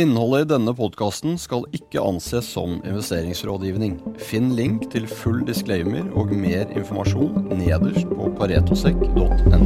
Innholdet 0.00 0.46
i 0.46 0.48
denne 0.54 0.72
podkasten 0.72 1.34
skal 1.36 1.66
ikke 1.76 2.00
anses 2.00 2.46
som 2.54 2.78
investeringsrådgivning. 2.78 3.98
Finn 4.22 4.54
link 4.56 4.86
til 4.94 5.04
full 5.04 5.42
disclaimer 5.44 6.06
og 6.16 6.32
mer 6.32 6.70
informasjon 6.72 7.50
nederst 7.58 8.08
på 8.08 8.30
paretosekk.no. 8.38 9.60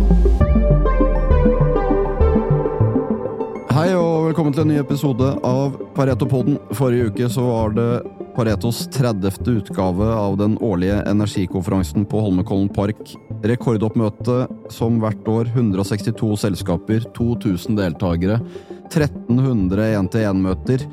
Hei 3.74 3.86
og 3.94 4.26
velkommen 4.32 4.56
til 4.56 4.64
en 4.64 4.72
ny 4.72 4.80
episode 4.82 5.30
av 5.46 5.78
Paretopoden. 5.94 6.58
Forrige 6.74 7.12
uke 7.12 7.30
så 7.30 7.46
var 7.46 7.78
det 7.78 7.88
Paretos 8.34 8.88
30. 8.90 9.38
utgave 9.60 10.10
av 10.18 10.40
den 10.40 10.58
årlige 10.58 10.98
energikonferansen 11.06 12.10
på 12.10 12.26
Holmenkollen 12.26 12.72
park. 12.74 13.14
Rekordoppmøte 13.46 14.48
som 14.74 14.98
hvert 14.98 15.28
år. 15.30 15.54
162 15.54 16.34
selskaper, 16.42 17.06
2000 17.14 17.78
deltakere. 17.78 18.40
1300 18.90 19.96
én-til-én-møter. 19.98 20.84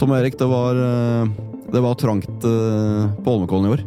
Tom 0.00 0.14
Erik, 0.16 0.38
det 0.38 0.48
var, 0.50 0.78
eh, 0.78 1.32
det 1.72 1.82
var 1.84 1.98
trangt 2.00 2.46
eh, 2.48 3.10
på 3.22 3.34
Holmenkollen 3.34 3.68
i 3.68 3.74
år? 3.76 3.84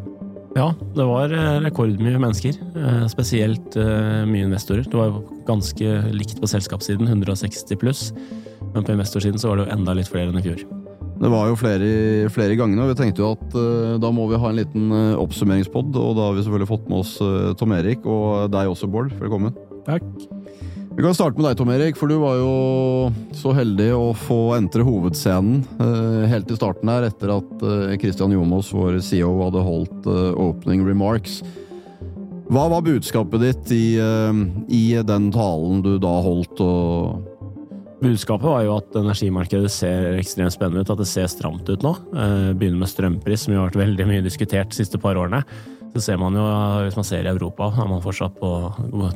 Ja, 0.55 0.69
det 0.95 1.05
var 1.09 1.33
eh, 1.35 1.59
rekordmye 1.65 2.21
mennesker. 2.21 2.55
Spesielt 3.11 3.75
mye 3.75 4.47
investorer. 4.47 4.87
Det 4.87 4.95
var 4.95 5.19
ganske 5.47 5.99
likt 6.15 6.39
på 6.41 6.49
selskapssiden, 6.49 7.07
160 7.11 7.81
pluss. 7.81 8.09
Men 8.73 8.83
på 8.83 8.95
investorsiden 8.95 9.39
så 9.39 9.51
var 9.51 9.59
det 9.59 9.67
jo 9.67 9.77
enda 9.77 9.95
litt 9.95 10.11
flere 10.11 10.31
enn 10.31 10.39
i 10.39 10.45
fjor. 10.45 10.65
Det 11.15 11.31
var 11.31 11.47
jo 11.47 11.55
flere, 11.55 11.89
flere 12.33 12.57
ganger, 12.59 12.81
og 12.83 12.91
vi 12.91 12.97
tenkte 12.99 13.23
jo 13.23 13.31
at 13.37 13.55
uh, 13.55 13.95
da 14.03 14.11
må 14.11 14.27
vi 14.27 14.39
ha 14.41 14.51
en 14.51 14.59
liten 14.59 14.89
uh, 14.91 15.21
oppsummeringspod. 15.21 15.95
Og 15.95 16.15
da 16.17 16.27
har 16.27 16.35
vi 16.35 16.43
selvfølgelig 16.43 16.71
fått 16.73 16.89
med 16.91 17.03
oss 17.05 17.15
uh, 17.23 17.53
Tom 17.59 17.75
Erik, 17.77 18.03
og 18.03 18.51
deg 18.51 18.71
også, 18.75 18.91
Bård. 18.91 19.15
Velkommen. 19.21 19.55
Takk. 19.87 20.03
Vi 20.95 21.03
kan 21.03 21.11
starte 21.11 21.35
med 21.35 21.43
deg, 21.49 21.57
Tom 21.59 21.71
Erik, 21.73 21.97
for 21.99 22.07
du 22.07 22.15
var 22.21 22.37
jo 22.39 22.51
så 23.35 23.51
heldig 23.57 23.89
å 23.91 24.13
få 24.15 24.55
entre 24.55 24.85
hovedscenen 24.87 25.57
uh, 25.81 26.23
helt 26.31 26.47
i 26.47 26.55
starten 26.55 26.87
her, 26.87 27.09
etter 27.09 27.33
at 27.33 27.65
uh, 27.67 27.91
Christian 27.99 28.31
Jomås, 28.31 28.69
vår 28.71 29.01
CEO, 29.03 29.33
hadde 29.41 29.63
holdt 29.65 30.07
uh, 30.07 30.31
opening 30.39 30.85
remarks. 30.87 31.41
Hva 32.47 32.69
var 32.71 32.85
budskapet 32.85 33.43
ditt 33.43 33.75
i, 33.75 33.97
i, 34.69 34.83
den 35.01 35.27
talen 35.33 35.81
du 35.83 35.95
da 35.99 36.13
holdt? 36.21 36.61
Budskapet 37.99 38.45
var 38.45 38.61
jo 38.63 38.75
at 38.77 38.99
energimarkedet 39.01 39.71
ser 39.73 40.11
ekstremt 40.13 40.53
spennende 40.53 40.85
ut, 40.85 40.91
at 40.93 41.01
det 41.01 41.09
ser 41.09 41.25
stramt 41.27 41.65
ut 41.65 41.81
nå. 41.81 41.95
Begynner 42.53 42.83
med 42.83 42.91
strømpris, 42.91 43.47
som 43.47 43.55
jo 43.55 43.63
har 43.63 43.73
vært 43.73 43.81
veldig 43.81 44.07
mye 44.11 44.23
diskutert 44.23 44.69
de 44.69 44.77
siste 44.77 45.01
par 45.01 45.17
årene. 45.17 45.41
Det 45.95 46.01
ser 46.03 46.17
man 46.19 46.35
jo 46.35 46.43
hvis 46.83 46.97
man 46.99 47.07
ser 47.07 47.23
i 47.23 47.31
Europa, 47.31 47.69
er 47.71 47.87
man 47.87 48.03
fortsatt 48.03 48.35
på 48.35 48.49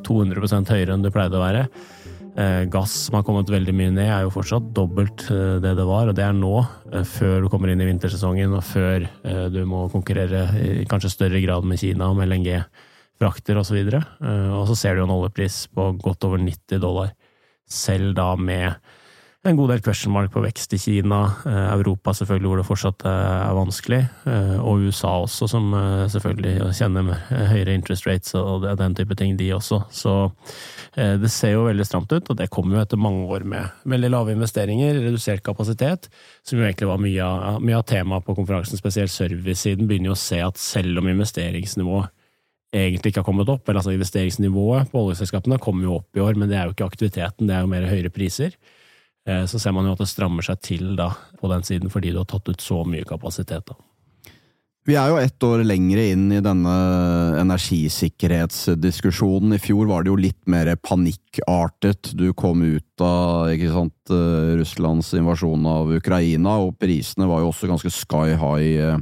200 0.08 0.72
høyere 0.72 0.96
enn 0.96 1.04
det 1.04 1.12
pleide 1.12 1.36
å 1.36 1.44
være. 1.44 1.66
Eh, 2.40 2.62
gass 2.72 2.94
som 3.08 3.18
har 3.18 3.26
kommet 3.28 3.50
veldig 3.52 3.74
mye 3.76 3.92
ned, 3.92 4.08
er 4.08 4.24
jo 4.24 4.32
fortsatt 4.32 4.70
dobbelt 4.78 5.26
eh, 5.34 5.58
det 5.60 5.74
det 5.76 5.88
var. 5.90 6.08
Og 6.08 6.16
det 6.16 6.24
er 6.24 6.38
nå, 6.38 6.54
eh, 6.94 7.04
før 7.04 7.44
du 7.44 7.50
kommer 7.52 7.74
inn 7.74 7.84
i 7.84 7.88
vintersesongen 7.90 8.54
og 8.56 8.64
før 8.64 9.10
du 9.52 9.60
må 9.68 9.88
konkurrere 9.92 10.46
i 10.64 10.86
kanskje 10.88 11.12
større 11.18 11.42
grad 11.44 11.68
med 11.68 11.82
Kina 11.82 12.08
om 12.14 12.22
LNG-frakter 12.24 13.60
osv. 13.60 13.82
Og, 13.82 13.92
så 13.92 14.32
og 14.62 14.72
så 14.72 14.80
ser 14.80 14.96
du 14.96 15.04
jo 15.04 15.10
en 15.10 15.16
oljepris 15.18 15.66
på 15.76 15.90
godt 16.00 16.30
over 16.30 16.40
90 16.46 16.80
dollar, 16.80 17.12
selv 17.68 18.16
da 18.16 18.32
med 18.40 18.80
en 19.48 19.56
god 19.56 19.70
del 19.72 19.80
question 19.80 20.12
mark 20.12 20.34
på 20.34 20.42
vekst 20.44 20.74
i 20.76 20.78
Kina, 20.82 21.20
eh, 21.48 21.68
Europa 21.72 22.12
selvfølgelig 22.12 22.50
hvor 22.52 22.60
det 22.60 22.66
fortsatt 22.68 23.06
eh, 23.08 23.36
er 23.40 23.56
vanskelig, 23.56 24.00
eh, 24.28 24.58
og 24.60 24.84
USA 24.84 25.14
også, 25.24 25.48
som 25.48 25.70
selvfølgelig 26.12 26.74
kjenner 26.76 27.14
høyere 27.30 27.78
interest 27.78 28.08
rates 28.08 28.36
og 28.36 28.68
den 28.82 28.98
type 28.98 29.16
ting, 29.16 29.38
de 29.40 29.54
også. 29.56 29.80
Så 29.96 30.16
det 31.00 31.30
ser 31.32 31.54
jo 31.54 31.68
veldig 31.70 31.86
stramt 31.88 32.12
ut, 32.12 32.28
og 32.28 32.36
det 32.36 32.50
kommer 32.52 32.76
jo 32.76 32.82
etter 32.84 33.00
mange 33.00 33.28
år 33.32 33.46
med 33.48 33.86
veldig 33.88 34.10
lave 34.12 34.34
investeringer, 34.36 34.98
redusert 35.06 35.44
kapasitet, 35.46 36.10
som 36.44 36.60
jo 36.60 36.66
egentlig 36.66 36.90
var 36.90 37.00
mye 37.00 37.28
av, 37.28 37.62
mye 37.64 37.78
av 37.78 37.86
temaet 37.88 38.26
på 38.26 38.36
konferansen, 38.36 38.80
spesielt 38.82 39.14
servicesiden, 39.14 39.88
begynner 39.88 40.12
jo 40.12 40.18
å 40.18 40.20
se 40.20 40.42
at 40.44 40.60
selv 40.60 41.00
om 41.00 41.08
investeringsnivået 41.08 42.12
egentlig 42.76 43.14
ikke 43.14 43.24
har 43.24 43.30
kommet 43.30 43.50
opp, 43.50 43.64
eller 43.70 43.80
altså 43.80 43.96
investeringsnivået 43.96 44.92
på 44.92 45.06
oljeselskapene 45.06 45.62
kommer 45.64 45.88
jo 45.88 45.96
opp 46.02 46.20
i 46.20 46.26
år, 46.26 46.36
men 46.36 46.52
det 46.52 46.60
er 46.60 46.68
jo 46.68 46.76
ikke 46.76 46.90
aktiviteten, 46.90 47.48
det 47.48 47.56
er 47.56 47.64
jo 47.64 47.72
mer 47.72 47.88
høyere 47.90 48.12
priser. 48.14 48.58
Eh, 49.30 49.46
så 49.46 49.60
ser 49.62 49.72
man 49.76 49.86
jo 49.86 49.92
at 49.94 50.00
det 50.02 50.08
strammer 50.10 50.42
seg 50.46 50.62
til 50.66 50.96
da, 50.98 51.12
på 51.40 51.48
den 51.52 51.64
siden, 51.68 51.90
fordi 51.94 52.12
du 52.14 52.20
har 52.24 52.30
tatt 52.30 52.50
ut 52.50 52.62
så 52.64 52.78
mye 52.88 53.06
kapasitet. 53.08 53.66
da. 53.70 53.76
Vi 54.88 54.96
er 54.98 55.08
jo 55.12 55.18
ett 55.22 55.44
år 55.46 55.64
lengre 55.68 56.04
inn 56.16 56.32
i 56.34 56.42
denne 56.42 56.76
energisikkerhetsdiskusjonen. 57.38 59.54
I 59.54 59.62
fjor 59.62 59.86
var 59.92 60.02
det 60.02 60.10
jo 60.10 60.16
litt 60.18 60.48
mer 60.50 60.76
panikkartet. 60.82 62.18
Du 62.18 62.34
kom 62.34 62.64
ut 62.64 63.02
av 63.04 63.54
sant, 63.76 64.10
eh, 64.10 64.56
Russlands 64.58 65.14
invasjon 65.14 65.66
av 65.70 65.94
Ukraina, 65.94 66.58
og 66.64 66.80
prisene 66.80 67.28
var 67.30 67.40
jo 67.44 67.50
også 67.52 67.68
ganske 67.70 67.92
sky 67.94 68.34
high 68.40 68.82
eh, 68.82 68.98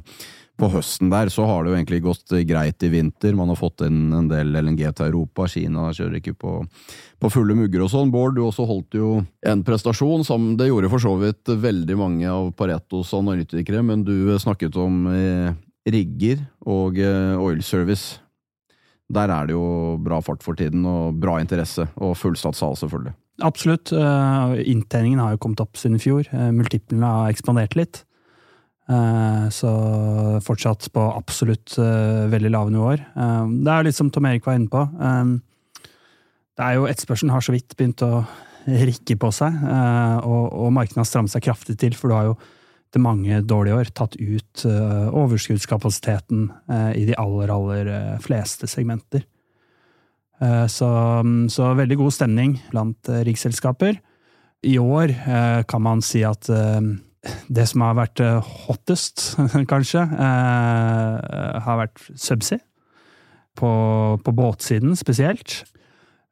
på 0.57 0.69
høsten 0.73 1.11
der 1.13 1.29
så 1.33 1.45
har 1.45 1.63
det 1.63 1.71
jo 1.71 1.77
egentlig 1.77 1.99
gått 2.05 2.33
greit 2.49 2.83
i 2.83 2.89
vinter. 2.89 3.35
Man 3.37 3.51
har 3.51 3.59
fått 3.59 3.83
inn 3.85 4.09
en 4.15 4.29
del 4.29 4.55
LNG 4.57 4.81
til 4.97 5.11
Europa. 5.11 5.45
Kina 5.51 5.91
kjører 5.93 6.17
ikke 6.19 6.33
på, 6.39 6.53
på 7.21 7.31
fulle 7.33 7.55
mugger 7.57 7.85
og 7.85 7.91
sånn. 7.93 8.11
Bård, 8.13 8.35
du 8.37 8.41
også 8.45 8.65
holdt 8.69 8.97
jo 8.97 9.11
en 9.45 9.61
prestasjon 9.67 10.25
som 10.27 10.55
det 10.57 10.71
gjorde 10.71 10.89
for 10.93 11.03
så 11.03 11.13
vidt 11.21 11.53
veldig 11.67 11.99
mange 11.99 12.31
av 12.31 12.49
Paretos 12.57 13.13
analytikere, 13.17 13.83
men 13.85 14.05
du 14.07 14.33
snakket 14.41 14.79
om 14.81 15.05
eh, 15.13 15.51
rigger 15.93 16.41
og 16.65 16.97
eh, 17.01 17.37
oil 17.37 17.61
service. 17.61 18.17
Der 19.13 19.31
er 19.31 19.47
det 19.47 19.55
jo 19.55 19.95
bra 20.03 20.19
fart 20.25 20.41
for 20.43 20.57
tiden, 20.57 20.83
og 20.89 21.21
bra 21.21 21.37
interesse, 21.39 21.85
og 22.01 22.17
fullsatt 22.19 22.57
sal, 22.57 22.75
selvfølgelig. 22.75 23.13
Absolutt. 23.45 23.93
Uh, 23.93 24.57
inntjeningen 24.65 25.21
har 25.21 25.35
jo 25.35 25.39
kommet 25.45 25.61
opp 25.61 25.77
siden 25.77 25.99
i 25.99 26.01
fjor. 26.01 26.27
Multiplene 26.51 27.07
har 27.21 27.31
ekspandert 27.31 27.77
litt. 27.77 28.01
Eh, 28.87 29.49
så 29.51 29.69
fortsatt 30.45 30.87
på 30.95 31.03
absolutt 31.11 31.75
eh, 31.81 32.23
veldig 32.31 32.51
lave 32.53 32.71
nivåer. 32.71 33.03
Eh, 33.19 33.47
det 33.65 33.73
er 33.73 33.87
litt 33.87 33.97
som 33.97 34.11
Tom 34.13 34.27
Erik 34.29 34.47
var 34.47 34.55
inne 34.55 34.71
på. 34.71 34.83
Det 36.57 36.65
er 36.65 36.77
jo 36.77 36.87
Etterspørselen 36.89 37.33
har 37.35 37.43
så 37.43 37.53
vidt 37.53 37.75
begynt 37.77 38.01
å 38.05 38.23
rikke 38.67 39.15
på 39.19 39.29
seg, 39.31 39.53
og, 40.27 40.65
markedet 40.75 40.99
har 40.99 41.05
strammet 41.07 41.31
seg 41.31 41.45
kraftig 41.45 41.77
til, 41.79 41.93
for 41.95 42.09
du 42.09 42.15
har 42.17 42.25
jo 42.27 42.33
til 42.91 43.03
mange 43.05 43.37
dårlige 43.47 43.77
år 43.77 43.91
tatt 43.95 44.17
ut 44.17 44.63
overskuddskapasiteten 44.65 46.49
i 46.97 47.05
de 47.07 47.15
aller, 47.21 47.53
aller 47.53 47.91
fleste 48.25 48.67
segmenter. 48.67 49.23
Så, 50.73 50.89
så 51.53 51.69
veldig 51.79 51.99
god 52.01 52.17
stemning 52.17 52.57
blant 52.73 53.13
riksselskaper. 53.29 54.01
I 54.67 54.75
år 54.81 55.15
kan 55.69 55.85
man 55.85 56.03
si 56.03 56.25
at 56.27 56.49
det 57.47 57.67
som 57.69 57.83
har 57.85 57.97
vært 57.97 58.21
eh, 58.23 58.51
hottest, 58.67 59.33
kanskje, 59.71 60.03
eh, 60.03 61.61
har 61.67 61.81
vært 61.83 62.03
subsea. 62.15 62.63
På, 63.57 63.69
på, 64.21 64.31
båtsiden 64.37 64.93
spesielt. 64.93 65.63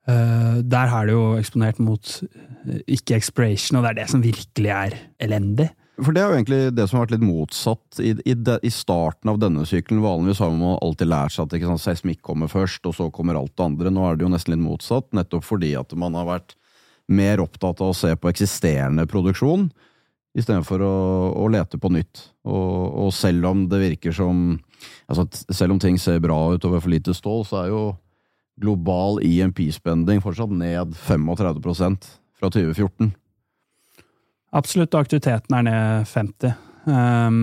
Eh, 0.06 0.58
der 0.62 0.92
har 0.92 1.08
det 1.08 1.16
jo 1.16 1.24
eksponert 1.40 1.80
mot 1.82 2.12
eh, 2.22 2.84
ikke-expiration, 2.94 3.80
og 3.80 3.86
det 3.86 3.96
er 3.96 3.98
det 4.04 4.12
som 4.12 4.22
virkelig 4.22 4.70
er 4.70 4.98
elendig. 5.26 5.72
For 5.96 6.12
det 6.12 6.22
er 6.22 6.28
jo 6.28 6.36
egentlig 6.36 6.60
det 6.76 6.86
som 6.86 7.00
har 7.00 7.06
vært 7.06 7.16
litt 7.16 7.26
motsatt 7.26 8.02
i, 8.04 8.12
i, 8.28 8.36
de, 8.36 8.58
i 8.68 8.72
starten 8.74 9.32
av 9.32 9.40
denne 9.40 9.64
sykkelen 9.66 10.04
Vanligvis 10.04 10.42
har 10.44 10.52
man 10.52 10.76
alltid 10.84 11.08
lært 11.08 11.34
seg 11.34 11.48
at 11.48 11.66
sant, 11.70 11.84
seismikk 11.86 12.22
kommer 12.26 12.52
først, 12.52 12.84
og 12.86 12.98
så 12.98 13.08
kommer 13.16 13.40
alt 13.40 13.56
det 13.56 13.66
andre. 13.66 13.94
Nå 13.94 14.04
er 14.06 14.20
det 14.20 14.28
jo 14.28 14.32
nesten 14.34 14.54
litt 14.54 14.66
motsatt, 14.66 15.08
nettopp 15.16 15.48
fordi 15.48 15.72
at 15.80 15.96
man 15.98 16.18
har 16.20 16.28
vært 16.28 16.58
mer 17.08 17.42
opptatt 17.44 17.82
av 17.82 17.94
å 17.94 17.98
se 17.98 18.12
på 18.18 18.32
eksisterende 18.32 19.06
produksjon 19.10 19.70
istedenfor 20.35 20.84
å, 20.84 20.96
å 21.41 21.47
lete 21.51 21.79
på 21.81 21.91
nytt. 21.94 22.28
Og, 22.46 23.06
og, 23.06 23.12
selv 23.16 23.47
om 23.50 23.66
det 23.72 23.81
virker 23.81 24.16
som 24.16 24.59
altså 25.09 25.23
Selv 25.56 25.73
om 25.73 25.79
ting 25.81 25.96
ser 25.97 26.19
bra 26.22 26.35
ut 26.53 26.66
over 26.68 26.81
for 26.84 26.91
lite 26.91 27.13
stål, 27.16 27.46
så 27.47 27.62
er 27.63 27.69
jo 27.72 27.84
global 28.62 29.18
IMP-spending 29.23 30.22
fortsatt 30.22 30.51
ned 30.53 30.94
35% 31.07 32.09
fra 32.38 32.50
2014. 32.51 33.13
Absolutt, 34.56 34.96
aktiviteten 34.96 35.57
er 35.57 35.66
ned 35.66 36.09
50. 36.12 36.53
Um, 36.85 36.93
ehm, 36.93 37.40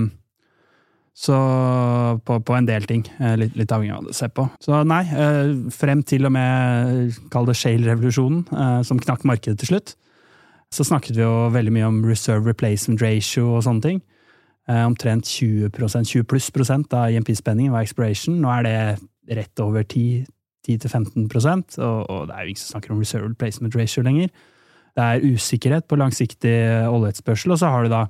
så 1.13 1.37
på, 2.25 2.39
på, 2.41 2.55
en 2.57 2.69
del 2.69 2.87
ting. 2.89 3.03
Eh, 3.21 3.35
litt, 3.37 3.57
litt, 3.59 3.73
avhengig 3.75 3.97
av 3.99 4.07
du 4.07 4.15
ser 4.17 4.31
på. 4.33 4.47
Så 4.65 4.81
nei, 4.89 5.03
eh, 5.13 5.51
frem 5.75 6.01
til 6.09 6.29
og 6.29 6.33
med 6.33 7.19
kall 7.33 7.49
det 7.51 7.59
shale-revolusjonen, 7.61 8.47
eh, 8.49 8.79
som 8.89 9.01
knakk 9.03 9.27
markedet 9.29 9.61
til 9.61 9.75
slutt, 9.75 9.95
så 10.73 10.87
snakket 10.87 11.19
vi 11.19 11.25
jo 11.25 11.51
veldig 11.53 11.73
mye 11.75 11.89
om 11.91 12.01
reserve 12.09 12.49
replacement 12.49 13.03
ratio 13.05 13.51
og 13.57 13.65
sånne 13.67 13.85
ting. 13.85 14.01
Eh, 14.71 14.85
omtrent 14.87 15.27
20%, 15.29 16.07
20 16.09 16.29
pluss 16.31 16.49
prosent 16.55 16.95
av 16.95 17.13
IMP-spenningen 17.13 17.75
var 17.75 17.85
expiration. 17.85 18.39
Nå 18.41 18.51
er 18.57 18.67
det 18.67 19.37
rett 19.37 19.63
over 19.63 19.85
10-15 19.85 21.27
og, 21.83 22.11
og 22.11 22.29
det 22.29 22.35
er 22.35 22.43
jo 22.43 22.53
ingen 22.53 22.63
som 22.63 22.77
snakker 22.77 22.95
om 22.95 23.03
reserve 23.03 23.29
replacement 23.29 23.77
ratio 23.77 24.05
lenger. 24.07 24.33
Det 24.93 25.05
er 25.05 25.25
usikkerhet 25.25 25.89
på 25.89 25.97
langsiktig 25.97 26.57
oljeetterspørsel, 26.89 27.55
og 27.55 27.61
så 27.61 27.71
har 27.73 27.85
du 27.85 27.93
da 27.93 28.03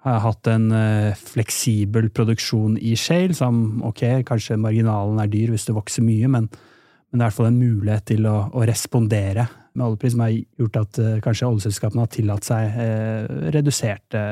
hatt 0.00 0.48
en 0.48 0.70
uh, 0.72 1.14
fleksibel 1.14 2.08
produksjon 2.16 2.78
i 2.80 2.96
shale, 2.98 3.36
som 3.36 3.82
ok, 3.86 4.24
kanskje 4.26 4.58
marginalen 4.58 5.20
er 5.20 5.30
dyr 5.30 5.52
hvis 5.52 5.68
det 5.68 5.76
vokser 5.76 6.04
mye, 6.06 6.28
men, 6.32 6.48
men 6.48 7.20
det 7.20 7.20
er 7.20 7.26
i 7.26 7.28
hvert 7.28 7.36
fall 7.36 7.50
en 7.50 7.60
mulighet 7.60 8.06
til 8.08 8.26
å, 8.30 8.36
å 8.56 8.64
respondere 8.68 9.46
med 9.74 9.86
oljepris 9.86 10.16
som 10.16 10.24
har 10.24 10.34
gjort 10.34 10.80
at 10.80 11.02
uh, 11.02 11.12
kanskje 11.24 11.50
oljeselskapene 11.50 12.06
har 12.06 12.10
tillatt 12.14 12.48
seg 12.48 12.80
uh, 12.80 13.50
reduserte 13.54 14.24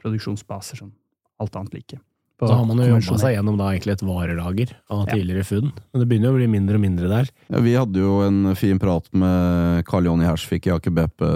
produksjonsbaser, 0.00 0.82
som 0.82 0.94
alt 1.40 1.56
annet 1.56 1.80
like. 1.80 2.00
Så 2.40 2.54
har 2.54 2.64
man 2.64 2.78
jo 2.80 2.86
jobba 2.88 3.18
seg 3.20 3.34
gjennom 3.34 3.56
da 3.60 3.66
egentlig 3.68 3.92
et 3.98 4.02
varelager 4.06 4.70
av 4.88 5.02
tidligere 5.10 5.44
funn, 5.44 5.66
men 5.68 6.00
det 6.00 6.06
begynner 6.08 6.30
jo 6.30 6.32
å 6.32 6.38
bli 6.38 6.46
mindre 6.48 6.78
og 6.78 6.82
mindre 6.86 7.10
der. 7.10 7.28
Ja, 7.52 7.60
vi 7.66 7.74
hadde 7.76 8.00
jo 8.00 8.14
en 8.24 8.54
fin 8.56 8.80
prat 8.80 9.10
med 9.12 9.82
Karl 9.88 10.08
Jonny 10.08 10.24
Hersvik 10.24 10.70
i 10.70 10.72
Aker 10.72 10.94
BP, 10.96 11.26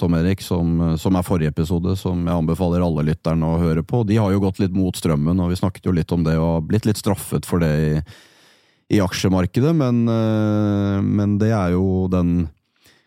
Tom 0.00 0.16
Erik, 0.16 0.40
som, 0.44 0.72
som, 1.00 1.18
er 1.20 1.26
forrige 1.26 1.52
episode, 1.52 1.92
som 2.00 2.22
jeg 2.24 2.32
anbefaler 2.32 2.84
alle 2.84 3.04
lytterne 3.10 3.44
å 3.44 3.60
høre 3.60 3.84
på. 3.84 4.06
De 4.08 4.16
har 4.16 4.32
jo 4.32 4.40
gått 4.46 4.62
litt 4.62 4.72
mot 4.72 4.96
strømmen, 4.96 5.44
og 5.44 5.52
vi 5.52 5.60
snakket 5.60 5.90
jo 5.90 5.96
litt 5.98 6.16
om 6.16 6.24
det, 6.24 6.38
og 6.40 6.64
blitt 6.70 6.88
litt 6.88 7.00
straffet 7.00 7.48
for 7.48 7.60
det 7.60 7.72
i, 7.84 7.92
i 8.96 9.02
aksjemarkedet, 9.04 9.76
men, 9.76 10.06
men 11.04 11.36
det 11.42 11.52
er 11.52 11.76
jo 11.76 12.06
den 12.12 12.46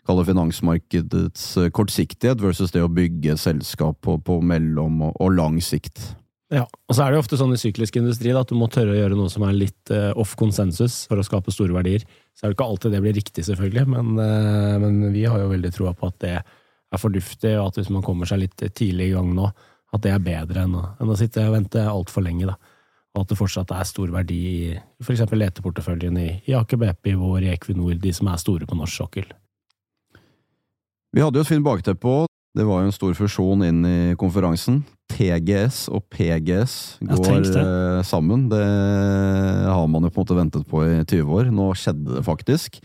kalle 0.08 0.24
finansmarkedets 0.26 1.44
kortsiktighet 1.74 2.40
versus 2.42 2.74
det 2.74 2.82
å 2.82 2.90
bygge 2.90 3.36
selskap 3.38 4.00
på, 4.02 4.16
på 4.18 4.40
mellom 4.42 5.04
og, 5.08 5.14
og 5.22 5.36
lang 5.36 5.60
sikt. 5.62 6.00
Ja, 6.52 6.66
og 6.68 6.92
så 6.92 7.04
er 7.04 7.12
det 7.12 7.16
jo 7.16 7.22
ofte 7.22 7.38
sånn 7.40 7.54
i 7.54 7.60
syklisk 7.60 7.96
industri 7.96 8.32
da, 8.34 8.42
at 8.44 8.50
du 8.50 8.58
må 8.60 8.66
tørre 8.68 8.92
å 8.92 8.98
gjøre 8.98 9.16
noe 9.16 9.32
som 9.32 9.44
er 9.46 9.54
litt 9.56 9.92
uh, 9.94 10.10
off 10.20 10.34
konsensus 10.36 11.06
for 11.08 11.16
å 11.16 11.24
skape 11.24 11.54
store 11.54 11.72
verdier. 11.72 12.04
Så 12.36 12.44
er 12.44 12.52
det 12.52 12.58
ikke 12.58 12.66
alltid 12.68 12.92
det 12.92 13.00
blir 13.04 13.16
riktig, 13.16 13.44
selvfølgelig, 13.46 13.86
men, 13.88 14.10
uh, 14.20 14.76
men 14.82 15.14
vi 15.14 15.24
har 15.24 15.40
jo 15.40 15.48
veldig 15.54 15.70
troa 15.72 15.94
på 15.96 16.10
at 16.12 16.18
det 16.20 16.34
er 16.42 17.00
fornuftig, 17.00 17.54
og 17.56 17.70
at 17.70 17.80
hvis 17.80 17.88
man 17.94 18.04
kommer 18.04 18.28
seg 18.28 18.42
litt 18.42 18.66
tidlig 18.76 19.08
i 19.08 19.14
gang 19.14 19.32
nå, 19.32 19.48
at 19.96 20.04
det 20.04 20.12
er 20.12 20.24
bedre 20.24 20.66
enn 20.66 20.76
å, 20.76 20.84
enn 21.00 21.12
å 21.12 21.16
sitte 21.16 21.46
og 21.48 21.56
vente 21.56 21.86
altfor 21.88 22.24
lenge. 22.26 22.52
da. 22.52 22.58
Og 23.12 23.24
at 23.24 23.32
det 23.32 23.40
fortsatt 23.40 23.72
er 23.76 23.88
stor 23.88 24.12
verdi 24.12 24.40
i 24.50 24.58
f.eks. 25.04 25.24
leteporteføljen 25.32 26.20
i, 26.20 26.28
i 26.48 26.56
Aker 26.56 26.80
BP, 26.80 27.14
i 27.14 27.20
vår, 27.20 27.46
i 27.46 27.52
Equinor, 27.56 27.96
de 28.00 28.12
som 28.16 28.28
er 28.28 28.40
store 28.40 28.68
på 28.68 28.76
norsk 28.76 29.04
sokkel. 29.04 29.32
Vi 31.12 31.20
hadde 31.20 31.36
jo 31.36 31.44
et 31.44 31.50
fint 31.50 31.64
bakteppe 31.64 32.08
òg. 32.08 32.28
Det 32.56 32.64
var 32.68 32.82
jo 32.82 32.88
en 32.90 32.94
stor 32.94 33.14
fusjon 33.16 33.64
inn 33.64 33.84
i 33.88 33.96
konferansen. 34.20 34.82
TGS 35.12 35.86
og 35.92 36.04
PGS 36.12 36.74
går 37.04 37.44
det. 37.44 37.60
Eh, 37.60 38.00
sammen. 38.04 38.46
Det 38.52 38.62
har 38.62 39.86
man 39.88 40.04
jo 40.04 40.12
på 40.12 40.20
en 40.20 40.24
måte 40.24 40.36
ventet 40.36 40.66
på 40.68 40.82
i 40.84 41.02
20 41.04 41.32
år. 41.36 41.52
Nå 41.52 41.70
skjedde 41.76 42.18
det 42.18 42.24
faktisk. 42.24 42.80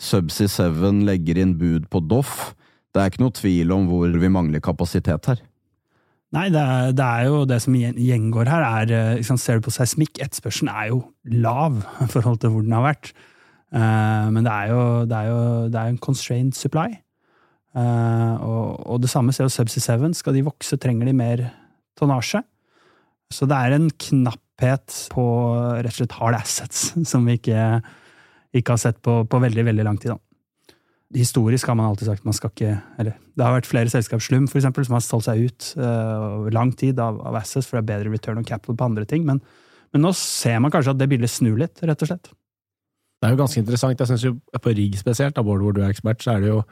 Subsea 0.00 0.48
7 0.48 1.04
legger 1.04 1.40
inn 1.40 1.56
bud 1.60 1.88
på 1.92 2.00
Doff. 2.00 2.54
Det 2.92 3.00
er 3.00 3.12
ikke 3.12 3.24
noe 3.24 3.36
tvil 3.36 3.72
om 3.76 3.88
hvor 3.88 4.08
vi 4.08 4.32
mangler 4.32 4.64
kapasitet 4.64 5.28
her. 5.28 5.44
Nei, 6.32 6.46
det 6.52 6.62
er, 6.62 6.92
det 6.94 7.04
er 7.04 7.26
jo 7.26 7.44
det 7.48 7.58
som 7.60 7.74
gjengår 7.74 8.48
her, 8.48 8.64
er 8.64 9.18
liksom, 9.18 9.38
Ser 9.40 9.58
du 9.58 9.66
på 9.66 9.72
seismikk, 9.74 10.20
etterspørselen 10.22 10.70
er 10.70 10.92
jo 10.92 11.00
lav 11.26 11.80
i 12.04 12.08
forhold 12.08 12.38
til 12.40 12.54
hvor 12.54 12.64
den 12.64 12.76
har 12.76 12.86
vært. 12.86 13.12
Uh, 13.74 14.30
men 14.30 14.46
det 14.46 14.52
er 14.52 14.70
jo, 14.70 14.82
det 15.10 15.16
er 15.16 15.30
jo 15.30 15.40
det 15.70 15.80
er 15.80 15.90
en 15.90 15.98
constrained 16.02 16.54
supply. 16.58 17.00
Uh, 17.70 18.34
og, 18.42 18.62
og, 18.82 18.96
det 19.02 19.10
samme 19.12 19.32
ser 19.34 19.46
jo 19.46 19.52
Subsea 19.54 19.82
Seven. 19.82 20.14
Skal 20.16 20.34
de 20.34 20.46
vokse, 20.46 20.78
trenger 20.80 21.06
de 21.06 21.14
mer 21.16 21.44
tonnasje. 21.98 22.42
Så 23.30 23.46
det 23.46 23.56
er 23.56 23.76
en 23.76 23.86
knapphet 23.90 24.96
på 25.12 25.26
rett 25.78 25.92
og 25.92 26.00
slett 26.00 26.16
hard 26.18 26.40
assets 26.40 26.90
som 27.10 27.28
vi 27.28 27.38
ikke, 27.38 27.68
ikke 28.56 28.74
har 28.74 28.82
sett 28.82 28.98
på, 29.04 29.22
på, 29.30 29.42
veldig 29.46 29.66
veldig 29.70 29.86
lang 29.86 30.00
tid. 30.02 30.16
Da. 30.16 30.74
Historisk 31.14 31.70
har 31.70 31.78
man 31.78 31.90
alltid 31.90 32.10
sagt 32.10 32.26
man 32.26 32.36
skal 32.36 32.52
ikke 32.52 32.74
eller 33.02 33.16
Det 33.34 33.46
har 33.46 33.56
vært 33.56 33.70
flere 33.70 33.90
selskap, 33.90 34.22
Slum 34.22 34.46
eksempel, 34.46 34.86
som 34.86 34.98
har 34.98 35.06
solgt 35.06 35.26
seg 35.26 35.46
ut 35.46 35.70
uh, 35.78 36.50
lang 36.54 36.74
tid 36.74 36.98
av, 37.02 37.22
av, 37.22 37.38
assets, 37.38 37.66
for 37.66 37.78
det 37.78 37.86
er 37.86 37.92
bedre 37.94 38.14
return 38.14 38.42
on 38.42 38.46
capital 38.46 38.78
på 38.78 38.90
andre 38.90 39.06
ting. 39.06 39.24
Men, 39.26 39.40
men 39.94 40.06
nå 40.06 40.12
ser 40.18 40.58
man 40.62 40.74
kanskje 40.74 40.94
at 40.94 41.00
det 41.00 41.10
bildet 41.10 41.30
snur 41.30 41.58
litt, 41.58 41.82
rett 41.86 42.06
og 42.06 42.10
slett. 42.10 42.30
Det 43.20 43.28
er 43.28 43.34
jo 43.34 43.42
ganske 43.42 43.60
interessant. 43.60 44.00
Jeg 44.00 44.08
synes 44.08 44.22
jo 44.24 44.36
På 44.62 44.72
rigg 44.72 44.94
spesielt, 44.98 45.36
da, 45.36 45.42
hvor 45.44 45.60
du 45.60 45.82
er 45.82 45.90
ekspert, 45.90 46.22
så 46.24 46.34
er 46.34 46.44
det 46.44 46.54
jo 46.54 46.62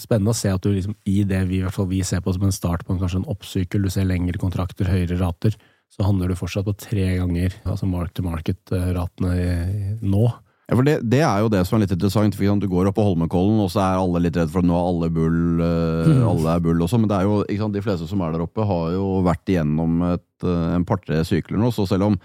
spennende 0.00 0.34
å 0.34 0.36
se 0.36 0.52
at 0.52 0.64
du 0.64 0.72
liksom, 0.72 0.96
i 1.08 1.22
det 1.28 1.44
vi, 1.50 1.60
i 1.60 1.64
hvert 1.64 1.76
fall 1.76 1.90
vi 1.90 2.02
ser 2.06 2.22
på 2.24 2.34
som 2.34 2.46
en 2.48 2.54
start 2.54 2.86
på 2.86 2.94
en, 2.94 3.00
kanskje 3.02 3.22
en 3.22 3.30
oppsykkel, 3.32 3.84
du 3.84 3.92
ser 3.92 4.08
lengre 4.08 4.40
kontrakter, 4.40 4.88
høyere 4.90 5.18
rater, 5.20 5.56
så 5.90 6.06
handler 6.06 6.30
du 6.30 6.38
fortsatt 6.38 6.68
på 6.68 6.76
tre 6.78 7.08
ganger 7.18 7.56
altså 7.64 7.88
mark 7.90 8.14
to 8.14 8.24
market-ratene 8.26 9.98
nå. 10.00 10.28
Ja, 10.70 10.76
for 10.78 10.86
det, 10.86 11.00
det, 11.10 11.18
er 11.26 11.40
jo 11.42 11.48
det 11.50 11.64
som 11.66 11.76
er 11.76 11.82
litt 11.82 11.96
interessant. 11.96 12.36
for 12.38 12.60
Du 12.62 12.68
går 12.70 12.86
opp 12.86 12.94
på 12.94 13.02
Holmenkollen, 13.02 13.58
og 13.58 13.72
så 13.72 13.82
er 13.82 13.98
alle 13.98 14.20
litt 14.22 14.36
redd 14.38 14.52
for 14.52 14.62
at 14.62 14.68
nå 14.68 14.76
er 14.78 14.90
alle 14.92 15.08
bull. 15.10 15.40
Uh, 15.58 16.28
alle 16.30 16.52
er 16.52 16.62
bull 16.62 16.84
også, 16.86 17.00
Men 17.00 17.10
det 17.10 17.16
er 17.16 17.26
jo, 17.26 17.40
sant, 17.58 17.74
de 17.74 17.82
fleste 17.82 18.06
som 18.06 18.22
er 18.22 18.36
der 18.36 18.44
oppe, 18.44 18.62
har 18.68 18.92
jo 18.94 19.08
vært 19.26 19.50
igjennom 19.50 19.98
et, 20.12 20.46
en 20.46 20.86
par-tre 20.86 21.24
sykler 21.26 21.58
nå. 21.58 21.72
Så 21.74 21.88
selv 21.90 22.12
om 22.12 22.20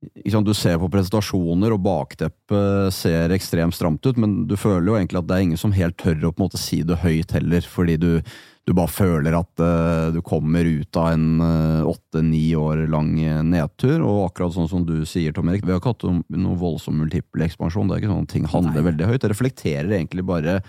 du 0.00 0.54
ser 0.56 0.78
på 0.80 0.88
presentasjoner, 0.92 1.74
og 1.74 1.82
bakteppet 1.84 2.94
ser 2.94 3.34
ekstremt 3.36 3.76
stramt 3.76 4.06
ut, 4.06 4.16
men 4.16 4.46
du 4.48 4.56
føler 4.56 4.88
jo 4.88 4.96
egentlig 4.96 5.20
at 5.20 5.28
det 5.28 5.36
er 5.36 5.48
ingen 5.48 5.60
som 5.60 5.74
helt 5.76 5.98
tør 6.00 6.24
å 6.24 6.32
på 6.32 6.40
en 6.40 6.46
måte 6.46 6.60
si 6.60 6.80
det 6.86 7.02
høyt 7.02 7.34
heller, 7.36 7.66
fordi 7.68 7.98
du, 8.00 8.10
du 8.64 8.72
bare 8.76 8.92
føler 8.92 9.36
at 9.36 9.60
uh, 9.60 10.08
du 10.14 10.22
kommer 10.24 10.64
ut 10.64 10.96
av 10.96 11.12
en 11.12 11.44
eh, 11.44 11.88
åtte-ni 11.90 12.42
uh, 12.54 12.62
år 12.64 12.84
lang 12.92 13.12
nedtur. 13.50 14.00
Og 14.06 14.26
akkurat 14.28 14.56
sånn 14.56 14.70
som 14.72 14.86
du 14.88 15.02
sier, 15.08 15.34
Tom 15.36 15.50
Erik, 15.52 15.66
vi 15.66 15.74
har 15.74 15.82
ikke 15.82 15.92
hatt 15.92 16.06
noen 16.08 16.60
voldsom 16.60 17.00
multiple 17.02 17.44
ekspansjon. 17.44 17.90
Det 17.90 17.98
er 17.98 18.04
ikke 18.04 18.12
sånn 18.14 18.28
at 18.28 18.32
ting 18.32 18.48
handler 18.48 18.80
Nei. 18.80 18.86
veldig 18.92 19.10
høyt. 19.10 19.20
Det 19.24 19.32
reflekterer 19.34 19.92
egentlig 19.98 20.24
bare 20.28 20.60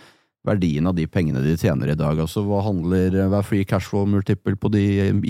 verdien 0.47 0.87
av 0.89 0.95
de 0.97 1.05
pengene 1.09 1.41
de 1.43 1.53
tjener 1.59 1.91
i 1.93 1.97
dag. 1.97 2.19
Altså, 2.23 2.41
hva 2.45 2.63
handler 2.65 3.13
hva 3.29 3.41
er 3.41 3.45
free 3.45 3.67
cashflow 3.67 4.07
multiple 4.09 4.55
på 4.57 4.71
de 4.73 4.83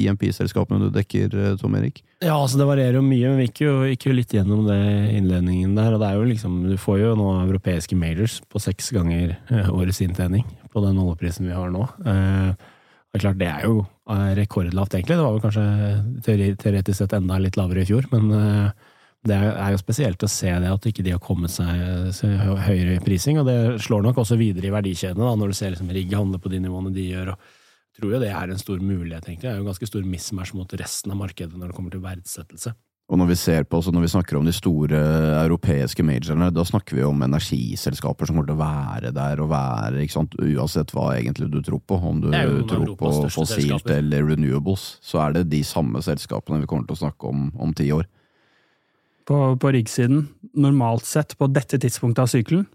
IMP-selskapene 0.05 0.85
du 0.85 0.89
dekker, 0.95 1.35
eh, 1.35 1.55
Tom 1.59 1.75
Erik? 1.75 2.01
Ja, 2.21 2.37
altså 2.37 2.61
det 2.61 2.69
varierer 2.69 2.99
jo 2.99 3.03
mye, 3.05 3.31
men 3.31 3.41
vi 3.41 3.49
gikk 3.49 3.63
jo, 3.65 3.73
gikk 3.89 4.07
jo 4.07 4.15
litt 4.15 4.35
gjennom 4.35 4.63
det 4.69 4.81
innledningen 5.17 5.75
der. 5.75 5.95
og 5.95 6.03
det 6.03 6.09
er 6.09 6.19
jo 6.19 6.29
liksom, 6.29 6.59
Du 6.69 6.77
får 6.77 7.01
jo 7.01 7.15
nå 7.19 7.29
europeiske 7.43 7.97
majors 7.97 8.41
på 8.47 8.61
seks 8.63 8.91
ganger 8.95 9.35
eh, 9.49 9.71
årets 9.71 10.01
inntjening 10.01 10.45
på 10.71 10.85
den 10.85 11.01
oljeprisen 11.01 11.49
vi 11.49 11.57
har 11.57 11.73
nå. 11.73 11.83
Eh, 12.05 12.53
det 13.11 13.19
er 13.19 13.25
klart, 13.25 13.41
det 13.41 13.49
er 13.51 13.67
jo 13.67 13.81
rekordlavt, 14.07 14.93
egentlig. 14.95 15.17
Det 15.17 15.23
var 15.23 15.33
vel 15.35 15.43
kanskje 15.43 16.55
teoretisk 16.59 16.97
sett 16.97 17.13
enda 17.15 17.37
litt 17.39 17.57
lavere 17.59 17.83
i 17.83 17.87
fjor, 17.87 18.07
men 18.11 18.31
det 19.27 19.37
er 19.37 19.73
jo 19.73 19.79
spesielt 19.81 20.23
å 20.25 20.29
se 20.31 20.49
det 20.49 20.69
at 20.71 20.85
ikke 20.89 21.03
de 21.05 21.13
har 21.13 21.21
kommet 21.21 21.53
seg 21.53 21.69
høyere 22.65 22.95
i 22.97 23.01
prising, 23.05 23.37
og 23.41 23.49
det 23.49 23.57
slår 23.85 24.07
nok 24.07 24.21
også 24.23 24.37
videre 24.39 24.71
i 24.71 24.73
verdikjedene, 24.73 25.21
da, 25.21 25.33
når 25.37 25.51
du 25.51 25.57
ser 25.57 25.75
liksom 25.75 25.91
rigg 25.93 26.13
handle 26.17 26.41
på 26.41 26.49
de 26.49 26.61
nivåene 26.63 26.93
de 26.95 27.09
gjør. 27.11 27.35
og 27.35 27.59
jeg 27.91 27.99
tror 27.99 28.13
jo 28.15 28.21
det 28.23 28.31
er 28.31 28.53
en 28.53 28.61
stor 28.61 28.79
mulighet, 28.79 29.27
egentlig. 29.27 29.43
Det 29.43 29.51
er 29.51 29.59
jo 29.59 29.65
en 29.65 29.73
ganske 29.73 29.89
stor 29.89 30.07
mismatch 30.07 30.55
mot 30.55 30.79
resten 30.79 31.11
av 31.11 31.19
markedet 31.19 31.59
når 31.59 31.69
det 31.69 31.75
kommer 31.77 31.93
til 31.93 32.01
verdsettelse. 32.01 32.73
Og 33.11 33.19
når 33.19 33.27
vi 33.27 33.35
ser 33.35 33.65
på, 33.67 33.81
så 33.83 33.91
når 33.91 34.05
vi 34.05 34.09
snakker 34.13 34.37
om 34.39 34.45
de 34.47 34.53
store 34.55 34.99
europeiske 35.41 36.05
majorene, 36.07 36.47
da 36.55 36.63
snakker 36.63 36.95
vi 36.95 37.03
om 37.03 37.25
energiselskaper 37.25 38.29
som 38.29 38.37
kommer 38.37 38.47
til 38.47 38.55
å 38.55 38.61
være 38.61 39.11
der 39.13 39.41
og 39.43 39.51
være, 39.51 40.05
ikke 40.05 40.15
sant? 40.15 40.37
uansett 40.39 40.93
hva 40.95 41.09
egentlig 41.17 41.49
du 41.51 41.59
tror 41.59 41.81
på. 41.83 41.99
Om 41.99 42.23
du 42.23 42.31
tror 42.71 42.93
på 42.95 43.11
fossilt 43.35 43.91
eller 43.91 44.31
renewables, 44.31 44.93
så 45.03 45.25
er 45.25 45.35
det 45.35 45.49
de 45.51 45.59
samme 45.67 45.99
selskapene 46.05 46.61
vi 46.63 46.71
kommer 46.71 46.87
til 46.87 46.95
å 46.95 47.03
snakke 47.03 47.33
om 47.33 47.49
om 47.59 47.75
ti 47.75 47.91
år 47.91 48.07
på, 49.27 49.37
på 49.61 49.73
riggsiden, 49.75 50.25
normalt 50.57 51.05
sett 51.07 51.37
på 51.39 51.49
dette 51.51 51.79
tidspunktet 51.81 52.23
av 52.23 52.31
sykelen, 52.31 52.65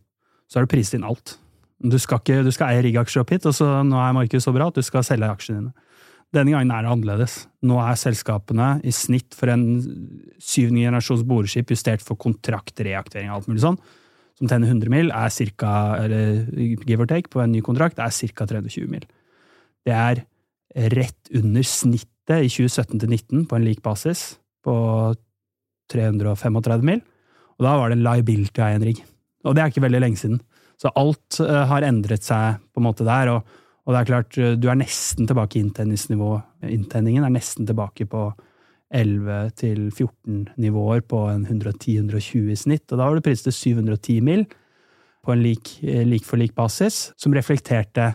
så 0.47 0.59
har 0.59 0.67
du 0.67 0.73
priset 0.73 0.99
inn 0.99 1.07
alt. 1.07 1.37
Du 1.77 1.99
skal, 2.01 2.23
ikke, 2.23 2.41
du 2.47 2.53
skal 2.55 2.73
eie 2.73 2.85
riggaksjer 2.87 3.25
opp 3.25 3.35
hit, 3.35 3.47
og 3.49 3.55
så 3.57 3.69
nå 3.85 3.99
er 4.01 4.15
markedet 4.17 4.45
så 4.45 4.55
bra 4.55 4.71
at 4.71 4.79
du 4.79 4.85
skal 4.87 5.05
selge 5.05 5.29
aksjene 5.29 5.61
dine. 5.61 5.75
Denne 6.35 6.53
gangen 6.53 6.73
er 6.75 6.83
det 6.83 6.91
annerledes. 6.91 7.35
Nå 7.69 7.77
er 7.81 7.99
selskapene 8.01 8.71
i 8.87 8.93
snitt 8.95 9.37
for 9.37 9.53
en 9.53 9.67
syvende 10.43 10.83
generasjons 10.83 11.23
boreskip 11.29 11.71
justert 11.73 12.03
for 12.05 12.19
kontraktreaktivering 12.21 13.31
og 13.31 13.39
alt 13.39 13.51
mulig 13.51 13.63
sånn, 13.63 13.79
som 14.37 14.51
tjener 14.51 14.73
100 14.73 14.93
mil, 14.93 15.13
er 15.15 15.33
cirka, 15.33 15.71
eller 16.03 16.43
give 16.85 17.05
or 17.05 17.09
take, 17.09 17.31
på 17.33 17.41
en 17.41 17.55
ny 17.55 17.63
kontrakt, 17.65 18.01
er 18.03 18.13
ca. 18.13 18.49
320 18.49 18.91
mil. 18.93 19.07
Det 19.87 19.95
er 19.95 20.25
rett 20.93 21.31
under 21.39 21.65
snittet 21.65 22.43
i 22.43 22.51
2017 22.51 22.99
til 22.99 23.15
2019 23.15 23.47
på 23.49 23.57
en 23.57 23.65
lik 23.65 23.81
basis, 23.85 24.35
på 24.67 24.75
335 25.93 26.87
mil. 26.87 27.03
Og 27.57 27.67
da 27.67 27.77
var 27.81 27.93
det 27.93 28.03
liability 28.03 28.63
av 28.63 28.77
en 28.77 28.87
rigg. 28.87 29.03
Og 29.47 29.55
det 29.57 29.63
er 29.63 29.73
ikke 29.73 29.85
veldig 29.87 30.03
lenge 30.03 30.21
siden. 30.21 30.41
Så 30.81 30.93
alt 30.99 31.39
uh, 31.41 31.65
har 31.71 31.87
endret 31.87 32.27
seg 32.27 32.59
på 32.75 32.83
en 32.83 32.89
måte 32.89 33.07
der. 33.07 33.31
Og, 33.33 33.57
og 33.87 33.95
det 33.95 34.01
er 34.01 34.11
klart, 34.11 34.37
uh, 34.41 34.53
du 34.61 34.69
er 34.69 34.79
nesten 34.81 35.29
tilbake 35.29 35.57
i 35.57 35.65
inntenningsnivå. 35.65 36.35
Inntenningen 36.69 37.25
er 37.25 37.33
nesten 37.33 37.69
tilbake 37.69 38.09
på 38.11 38.29
11-14 38.95 40.45
nivåer 40.63 41.03
på 41.09 41.25
en 41.31 41.47
110-120 41.47 42.53
i 42.53 42.59
snitt. 42.59 42.87
Og 42.91 42.99
da 42.99 43.09
var 43.09 43.19
det 43.19 43.25
priset 43.27 43.49
til 43.51 43.77
710 43.79 44.21
mil 44.27 44.47
på 45.27 45.35
en 45.35 45.43
lik, 45.43 45.73
eh, 45.83 46.05
lik 46.07 46.25
for 46.25 46.39
lik 46.39 46.55
basis, 46.55 47.11
som 47.19 47.35
reflekterte 47.35 48.13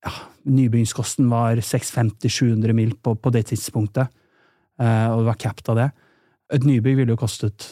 ja, 0.00 0.12
Nybyggingskosten 0.46 1.26
var 1.28 1.58
650-700 1.58 2.72
mil 2.72 2.94
på, 2.96 3.16
på, 3.18 3.32
det 3.34 3.50
tidspunktet, 3.50 4.08
uh, 4.80 5.08
og 5.12 5.18
det 5.20 5.26
var 5.26 5.40
capped 5.42 5.68
av 5.68 5.76
det. 5.76 5.88
Et 6.50 6.66
nybygg 6.66 6.98
ville 6.98 7.14
jo 7.14 7.20
kostet 7.20 7.68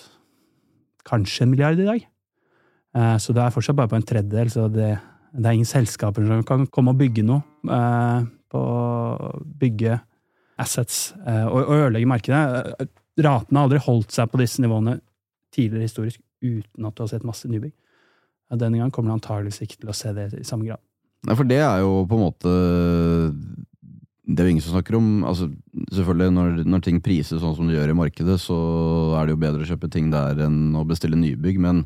kanskje 1.09 1.45
en 1.45 1.53
milliard 1.53 1.81
i 1.81 1.87
dag. 1.87 2.05
Eh, 2.99 3.17
så 3.23 3.35
det 3.35 3.43
er 3.43 3.55
fortsatt 3.55 3.77
bare 3.79 3.91
på 3.91 3.99
en 3.99 4.07
tredjedel, 4.07 4.51
så 4.53 4.69
det, 4.73 4.93
det, 5.33 5.45
er 5.45 5.57
ingen 5.57 5.69
selskaper 5.69 6.25
som 6.27 6.45
kan 6.47 6.67
komme 6.73 6.95
og 6.95 7.01
bygge 7.01 7.25
noe. 7.27 7.43
Eh, 7.69 8.29
på 8.49 8.63
bygge 9.61 9.99
assets 10.59 11.13
eh, 11.27 11.45
og, 11.45 11.69
ødelegge 11.75 12.09
markedet. 12.09 12.89
Ratene 13.19 13.61
har 13.61 13.69
aldri 13.69 13.83
holdt 13.85 14.15
seg 14.15 14.31
på 14.31 14.41
disse 14.41 14.63
nivåene 14.65 14.99
tidligere 15.55 15.89
historisk 15.89 16.23
uten 16.45 16.87
at 16.87 16.97
du 16.97 17.03
har 17.03 17.11
sett 17.13 17.27
masse 17.27 17.51
nybygg. 17.51 17.75
Denne 18.57 18.81
gang 18.81 18.93
kommer 18.95 19.13
du 19.13 19.19
antageligvis 19.19 19.61
ikke 19.67 19.83
til 19.83 19.91
å 19.93 19.97
se 19.97 20.15
det 20.17 20.31
i 20.39 20.47
samme 20.47 20.65
grad. 20.65 20.81
Nei, 21.27 21.35
for 21.37 21.51
det 21.51 21.59
er 21.61 21.83
jo 21.83 22.07
på 22.09 22.17
en 22.17 22.23
måte 22.23 22.53
Det 24.29 24.43
er 24.43 24.49
jo 24.49 24.53
ingen 24.53 24.65
som 24.65 24.75
snakker 24.77 24.99
om 24.99 25.25
altså 25.25 25.49
Selvfølgelig, 25.95 26.35
når, 26.37 26.61
når 26.69 26.85
ting 26.85 27.01
prises 27.01 27.41
sånn 27.41 27.57
som 27.57 27.69
det 27.69 27.79
gjør 27.79 27.95
i 27.95 27.97
markedet, 27.97 28.37
så 28.43 28.59
er 29.17 29.27
det 29.27 29.35
jo 29.35 29.41
bedre 29.41 29.65
å 29.65 29.69
kjøpe 29.71 29.89
ting 29.93 30.11
der 30.13 30.43
enn 30.45 30.77
å 30.77 30.85
bestille 30.89 31.17
nybygg, 31.17 31.61
men 31.65 31.85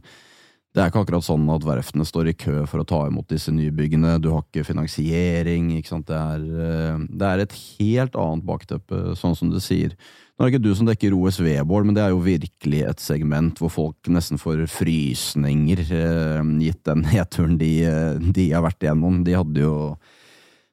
det 0.73 0.81
er 0.81 0.89
ikke 0.89 1.03
akkurat 1.05 1.25
sånn 1.25 1.45
at 1.53 1.65
verftene 1.69 2.05
står 2.09 2.31
i 2.31 2.37
kø 2.41 2.63
for 2.65 2.81
å 2.81 2.87
ta 2.89 3.03
imot 3.05 3.29
disse 3.29 3.53
nybyggene. 3.53 4.15
Du 4.25 4.31
har 4.33 4.41
ikke 4.41 4.65
finansiering. 4.65 5.69
ikke 5.77 5.91
sant? 5.91 6.07
Det 6.09 6.17
er, 6.17 6.47
eh, 6.65 7.03
det 7.13 7.29
er 7.29 7.43
et 7.43 7.57
helt 7.77 8.17
annet 8.17 8.47
bakteppe, 8.49 9.13
sånn 9.21 9.37
som 9.37 9.51
du 9.53 9.61
sier. 9.61 9.93
Nå 10.33 10.47
er 10.47 10.49
det 10.49 10.55
ikke 10.55 10.65
du 10.65 10.75
som 10.75 10.89
dekker 10.89 11.13
OSV-bål, 11.13 11.85
men 11.85 11.95
det 11.95 12.03
er 12.07 12.15
jo 12.15 12.25
virkelig 12.25 12.81
et 12.89 13.05
segment 13.05 13.61
hvor 13.61 13.69
folk 13.69 14.09
nesten 14.09 14.41
får 14.41 14.65
frysninger, 14.73 15.85
eh, 15.93 16.41
gitt 16.65 16.83
den 16.89 17.05
nedturen 17.11 17.59
de, 17.61 17.73
eh, 17.85 18.17
de 18.33 18.49
har 18.55 18.65
vært 18.65 18.81
igjennom. 18.81 19.21
De 19.29 19.37
hadde 19.37 19.61
jo 19.61 19.77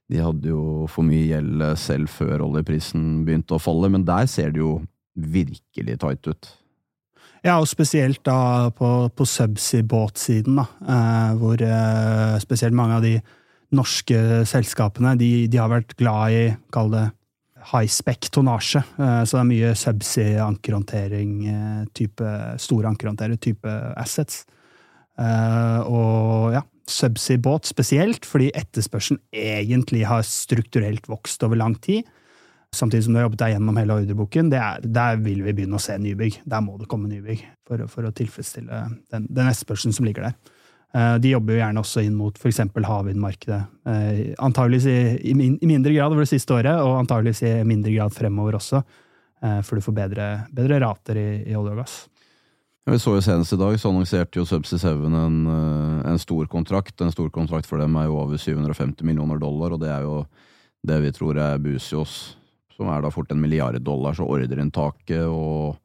de 0.10 0.22
hadde 0.24 0.50
jo 0.52 0.88
for 0.90 1.06
mye 1.06 1.28
gjeld 1.30 1.66
selv 1.78 2.10
før 2.12 2.46
oljeprisen 2.48 3.26
begynte 3.28 3.58
å 3.58 3.62
falle, 3.62 3.92
men 3.94 4.08
der 4.08 4.30
ser 4.32 4.56
det 4.56 4.64
jo 4.64 4.80
virkelig 5.20 6.00
tight 6.02 6.30
ut. 6.30 6.50
Ja, 7.46 7.56
og 7.62 7.70
spesielt 7.72 8.20
da 8.28 8.70
på, 8.76 8.88
på 9.16 9.28
subsea-båtsiden, 9.28 10.60
da, 10.60 10.66
eh, 10.84 11.30
hvor 11.40 11.62
eh, 11.64 12.36
spesielt 12.44 12.76
mange 12.76 12.98
av 12.98 13.06
de 13.06 13.14
norske 13.76 14.44
selskapene 14.50 15.14
de, 15.20 15.48
de 15.48 15.62
har 15.62 15.72
vært 15.72 15.96
glad 16.00 16.36
i, 16.36 16.44
kall 16.74 16.92
det 16.92 17.06
high 17.72 17.88
spec-tonnasje. 17.92 18.82
Eh, 18.98 19.22
så 19.24 19.38
det 19.38 19.42
er 19.42 19.50
mye 19.54 19.74
subsea-ankerhåndtering, 19.84 21.34
eh, 21.54 21.84
type 21.96 22.34
store 22.62 22.92
ankerhåndtere, 22.92 23.40
type 23.40 23.76
assets. 24.00 24.44
Eh, 25.20 25.80
og 25.88 26.54
ja, 26.56 26.64
subsea-båt 26.90 27.70
spesielt, 27.70 28.28
fordi 28.28 28.50
etterspørselen 28.58 29.22
egentlig 29.36 30.06
har 30.10 30.26
strukturelt 30.28 31.10
vokst 31.10 31.44
over 31.46 31.60
lang 31.60 31.78
tid. 31.84 32.08
Samtidig 32.76 33.08
som 33.08 33.16
du 33.16 33.20
har 33.20 33.26
jobbet 33.26 33.42
deg 33.42 33.56
gjennom 33.56 33.80
hele 33.82 33.96
ordreboken. 33.98 34.52
der 34.52 35.18
vil 35.18 35.42
vi 35.44 35.54
begynne 35.54 35.80
å 35.80 35.82
se 35.82 35.98
nybygg. 35.98 36.42
Der 36.46 36.62
må 36.62 36.78
det 36.78 36.88
komme 36.88 37.10
nybygg 37.10 37.42
for, 37.66 37.88
for 37.90 38.06
å 38.06 38.14
tilfredsstille 38.14 38.84
den, 39.10 39.26
den 39.30 39.50
etterspørselen 39.50 39.96
som 39.96 40.06
ligger 40.06 40.30
der. 40.30 40.38
Eh, 40.94 41.16
de 41.22 41.34
jobber 41.36 41.54
jo 41.54 41.62
gjerne 41.62 41.82
også 41.84 42.04
inn 42.06 42.16
mot 42.18 42.38
f.eks. 42.38 42.62
havvindmarkedet. 42.86 43.60
Eh, 43.90 44.22
antageligvis 44.42 44.88
i, 44.90 45.32
i, 45.32 45.68
mindre 45.70 45.94
grad 45.94 46.14
over 46.14 46.26
det 46.26 46.32
siste 46.32 46.56
året, 46.56 46.82
og 46.82 46.98
antageligvis 47.04 47.44
i 47.46 47.54
mindre 47.68 47.94
grad 47.94 48.14
fremover 48.16 48.58
også. 48.58 48.82
Eh, 49.46 49.60
for 49.66 49.78
du 49.78 49.86
får 49.86 49.98
bedre, 50.04 50.30
bedre 50.54 50.82
rater 50.86 51.20
i, 51.22 51.28
i 51.50 51.58
olje 51.58 51.76
og 51.76 51.84
gass. 51.84 52.00
Vi 52.90 52.98
så 52.98 53.12
jo 53.14 53.22
Senest 53.22 53.54
i 53.54 53.58
dag 53.60 53.76
så 53.78 53.92
annonserte 53.92 54.40
jo 54.40 54.48
Subsea 54.50 54.80
7 54.82 55.04
en, 55.06 55.36
en, 56.10 56.20
stor 56.22 56.48
kontrakt. 56.50 56.96
En 57.04 57.12
stor 57.14 57.28
kontrakt 57.30 57.68
for 57.70 57.78
dem 57.82 57.94
er 58.00 58.08
jo 58.08 58.16
over 58.18 58.40
750 58.42 59.06
millioner 59.06 59.38
dollar, 59.38 59.76
og 59.76 59.84
det 59.84 59.92
er 59.94 60.08
jo 60.08 60.24
det 60.90 60.98
vi 61.04 61.12
tror 61.14 61.38
er 61.38 61.62
Busios, 61.62 62.16
som 62.74 62.90
er 62.90 63.04
da 63.04 63.12
fort 63.14 63.30
en 63.34 63.42
milliard 63.42 63.78
dollar, 63.86 64.16
så 64.18 64.26
ordreinntaket 64.26 65.28
og, 65.28 65.78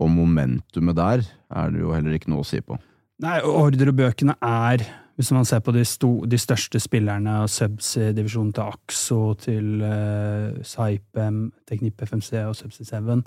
og 0.00 0.10
momentumet 0.10 0.96
der 0.98 1.22
er 1.22 1.70
det 1.70 1.84
jo 1.84 1.92
heller 1.94 2.16
ikke 2.16 2.32
noe 2.32 2.42
å 2.42 2.48
si 2.48 2.58
på. 2.64 2.78
Nei, 3.22 3.36
ordrebøkene 3.44 4.34
er, 4.42 4.82
hvis 5.20 5.30
man 5.36 5.46
ser 5.46 5.60
på 5.62 5.74
de, 5.76 5.84
sto, 5.86 6.14
de 6.26 6.40
største 6.40 6.80
spillerne 6.82 7.42
av 7.44 7.50
Subsea-divisjonen 7.52 8.56
til 8.56 8.72
Axo, 8.72 9.20
til 9.44 9.84
uh, 9.84 10.58
Saipem, 10.66 11.44
Teknip 11.68 12.00
FMC 12.08 12.40
og 12.48 12.58
Subsea 12.58 12.88
7 12.90 13.22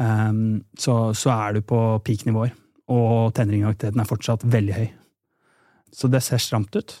um, 0.00 0.60
så, 0.78 0.96
så, 1.16 1.32
er 1.34 1.56
du 1.56 1.66
på 1.66 1.80
peak-nivåer. 2.04 2.54
Og 2.92 3.34
tenneringaktiviteten 3.34 4.02
er 4.02 4.08
fortsatt 4.08 4.46
veldig 4.46 4.76
høy. 4.76 4.86
Så 5.94 6.10
det 6.12 6.22
ser 6.24 6.42
stramt 6.42 6.76
ut. 6.76 6.94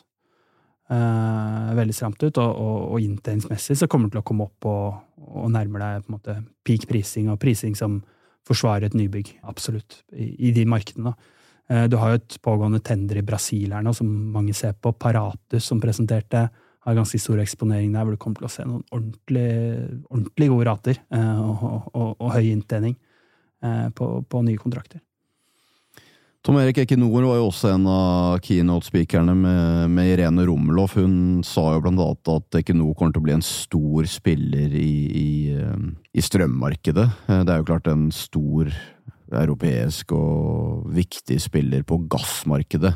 Uh, 0.86 1.74
veldig 1.74 1.94
stramt 1.94 2.20
ut, 2.22 2.38
og, 2.38 2.50
og, 2.50 2.76
og 2.94 3.02
inntjeningsmessig 3.02 3.74
så 3.80 3.88
kommer 3.90 4.06
det 4.06 4.14
til 4.14 4.22
å 4.22 4.26
komme 4.26 4.44
opp 4.46 4.68
og, 4.70 5.00
og 5.18 5.48
nærme 5.50 5.80
deg 5.82 6.04
måte 6.14 6.36
peak 6.66 6.84
prising, 6.86 7.32
og 7.32 7.40
prising 7.42 7.74
som 7.74 7.96
forsvarer 8.46 8.86
et 8.86 8.94
nybygg, 8.94 9.32
absolutt, 9.50 10.04
i, 10.14 10.28
i 10.46 10.52
de 10.54 10.62
markedene. 10.70 11.16
Uh, 11.66 11.88
du 11.90 11.98
har 11.98 12.14
jo 12.14 12.20
et 12.20 12.38
pågående 12.38 12.78
tender 12.86 13.18
i 13.18 13.26
Brasil 13.26 13.74
her 13.74 13.82
nå, 13.82 13.96
som 13.98 14.12
mange 14.34 14.54
ser 14.54 14.78
på. 14.78 14.94
Paratus, 14.94 15.66
som 15.66 15.82
presenterte 15.82 16.46
har 16.86 16.94
ganske 16.94 17.18
stor 17.18 17.40
eksponering 17.42 17.90
der, 17.94 18.06
hvor 18.06 18.14
du 18.14 18.20
kommer 18.20 18.42
til 18.42 18.48
å 18.48 18.52
se 18.52 18.66
noen 18.66 18.84
ordentlig, 18.94 19.48
ordentlig 20.06 20.48
gode 20.52 20.68
rater 20.68 21.00
eh, 21.02 21.42
og, 21.42 21.90
og, 21.90 22.14
og, 22.14 22.30
høy 22.36 22.52
inntjening 22.52 22.94
eh, 23.64 23.88
på, 23.96 24.10
på, 24.30 24.42
nye 24.46 24.60
kontrakter. 24.60 25.02
Tom 26.46 26.60
Erik 26.60 26.78
Ekinor 26.78 27.10
var 27.10 27.40
jo 27.40 27.48
også 27.48 27.72
en 27.72 27.88
av 27.90 28.36
keynote-speakerne 28.46 29.34
med, 29.34 29.90
med, 29.90 30.12
Irene 30.12 30.44
Romeloff. 30.46 30.94
Hun 30.94 31.42
sa 31.42 31.72
jo 31.74 31.82
blant 31.82 31.98
annet 31.98 32.32
at 32.36 32.60
Ekinor 32.60 32.94
kommer 32.94 33.16
til 33.16 33.24
å 33.24 33.26
bli 33.26 33.34
en 33.34 33.42
stor 33.42 34.06
spiller 34.06 34.76
i, 34.78 34.92
i, 35.10 35.30
eh, 35.58 35.88
i 36.14 36.22
strømmarkedet. 36.22 37.08
Det 37.26 37.50
er 37.50 37.58
jo 37.64 37.66
klart 37.66 37.90
en 37.90 38.12
stor 38.14 38.70
europeisk 39.34 40.14
og 40.14 40.86
viktig 40.94 41.40
spiller 41.42 41.82
på 41.82 41.98
gassmarkedet. 42.14 42.94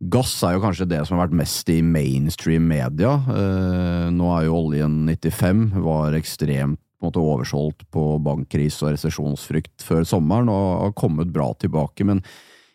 Gass 0.00 0.32
er 0.46 0.54
jo 0.56 0.62
kanskje 0.62 0.88
det 0.88 1.02
som 1.04 1.18
har 1.18 1.26
vært 1.26 1.40
mest 1.42 1.68
i 1.68 1.82
mainstream 1.84 2.70
media. 2.70 3.18
Eh, 3.20 4.06
nå 4.14 4.30
er 4.32 4.46
jo 4.46 4.60
oljen 4.62 5.02
95, 5.04 5.66
var 5.84 6.16
ekstremt 6.16 6.80
på 7.00 7.04
en 7.04 7.08
måte, 7.08 7.20
oversolgt 7.20 7.84
på 7.92 8.04
bankkrise 8.24 8.84
og 8.84 8.94
resesjonsfrykt 8.94 9.84
før 9.84 10.04
sommeren, 10.08 10.48
og 10.52 10.86
har 10.86 10.96
kommet 10.96 11.32
bra 11.32 11.50
tilbake. 11.60 12.04
Men 12.08 12.22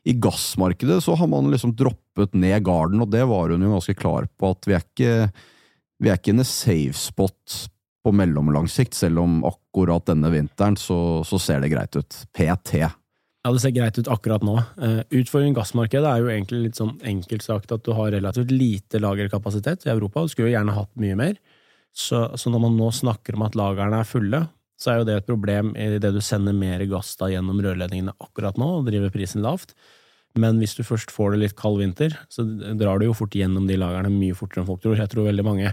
i 0.05 0.13
gassmarkedet 0.21 0.99
så 1.05 1.15
har 1.17 1.29
man 1.29 1.49
liksom 1.53 1.75
droppet 1.77 2.33
ned 2.37 2.63
garden, 2.65 3.01
og 3.01 3.09
det 3.13 3.23
var 3.29 3.53
hun 3.53 3.65
jo 3.65 3.73
ganske 3.73 3.97
klar 3.97 4.29
på, 4.37 4.53
at 4.53 4.69
vi 4.69 4.77
er 4.77 4.85
ikke, 4.85 5.15
vi 6.01 6.11
er 6.11 6.19
ikke 6.19 6.33
in 6.33 6.45
a 6.45 6.47
safe 6.47 6.97
spot 6.97 7.57
på 8.05 8.13
mellomlang 8.13 8.69
sikt, 8.69 8.93
selv 8.93 9.23
om 9.23 9.39
akkurat 9.49 10.05
denne 10.11 10.29
vinteren 10.33 10.77
så, 10.77 11.23
så 11.25 11.41
ser 11.41 11.65
det 11.65 11.73
greit 11.73 11.97
ut. 11.97 12.21
PT. 12.37 12.85
Ja, 13.45 13.51
det 13.53 13.61
ser 13.61 13.75
greit 13.75 13.97
ut 14.01 14.07
akkurat 14.09 14.41
nå. 14.41 14.55
Uh, 14.81 15.03
utfordringen 15.13 15.53
i 15.53 15.59
gassmarkedet 15.59 16.09
er 16.09 16.23
jo 16.23 16.29
egentlig 16.33 16.63
litt 16.63 16.79
sånn 16.79 16.95
enkelt 17.05 17.43
sagt 17.45 17.73
at 17.75 17.83
du 17.85 17.91
har 17.93 18.09
relativt 18.15 18.49
lite 18.49 18.97
lagerkapasitet 19.03 19.85
i 19.85 19.91
Europa, 19.93 20.23
du 20.25 20.33
skulle 20.33 20.49
jo 20.49 20.55
gjerne 20.55 20.73
hatt 20.73 20.89
mye 20.97 21.17
mer. 21.19 21.37
Så, 21.93 22.23
så, 22.33 22.49
når 22.49 22.63
man 22.63 22.79
nå 22.79 22.89
snakker 22.91 23.37
om 23.37 23.45
at 23.45 23.53
lagrene 23.55 24.01
er 24.01 24.09
fulle, 24.09 24.41
så 24.81 24.91
er 24.91 24.97
jo 24.97 25.05
det 25.07 25.19
et 25.19 25.29
problem 25.29 25.75
i 25.77 25.85
det 26.01 26.09
du 26.11 26.19
sender 26.25 26.57
mer 26.57 26.81
gass 26.89 27.13
da 27.21 27.29
gjennom 27.31 27.61
rørledningene 27.63 28.17
akkurat 28.17 28.57
nå 28.59 28.71
og 28.79 28.89
driver 28.89 29.13
prisen 29.13 29.45
lavt. 29.45 29.77
Men 30.41 30.57
hvis 30.59 30.73
du 30.75 30.81
først 30.83 31.13
får 31.13 31.35
det 31.35 31.43
litt 31.45 31.55
kald 31.59 31.79
vinter, 31.79 32.17
så 32.33 32.43
drar 32.75 32.99
du 32.99 33.05
jo 33.07 33.15
fort 33.15 33.37
gjennom 33.37 33.69
de 33.69 33.77
lagrene 33.79 34.11
mye 34.11 34.35
fortere 34.35 34.65
enn 34.65 34.67
folk 34.73 34.81
tror. 34.83 34.97
Jeg 34.99 35.13
tror 35.13 35.29
veldig 35.29 35.45
mange 35.47 35.69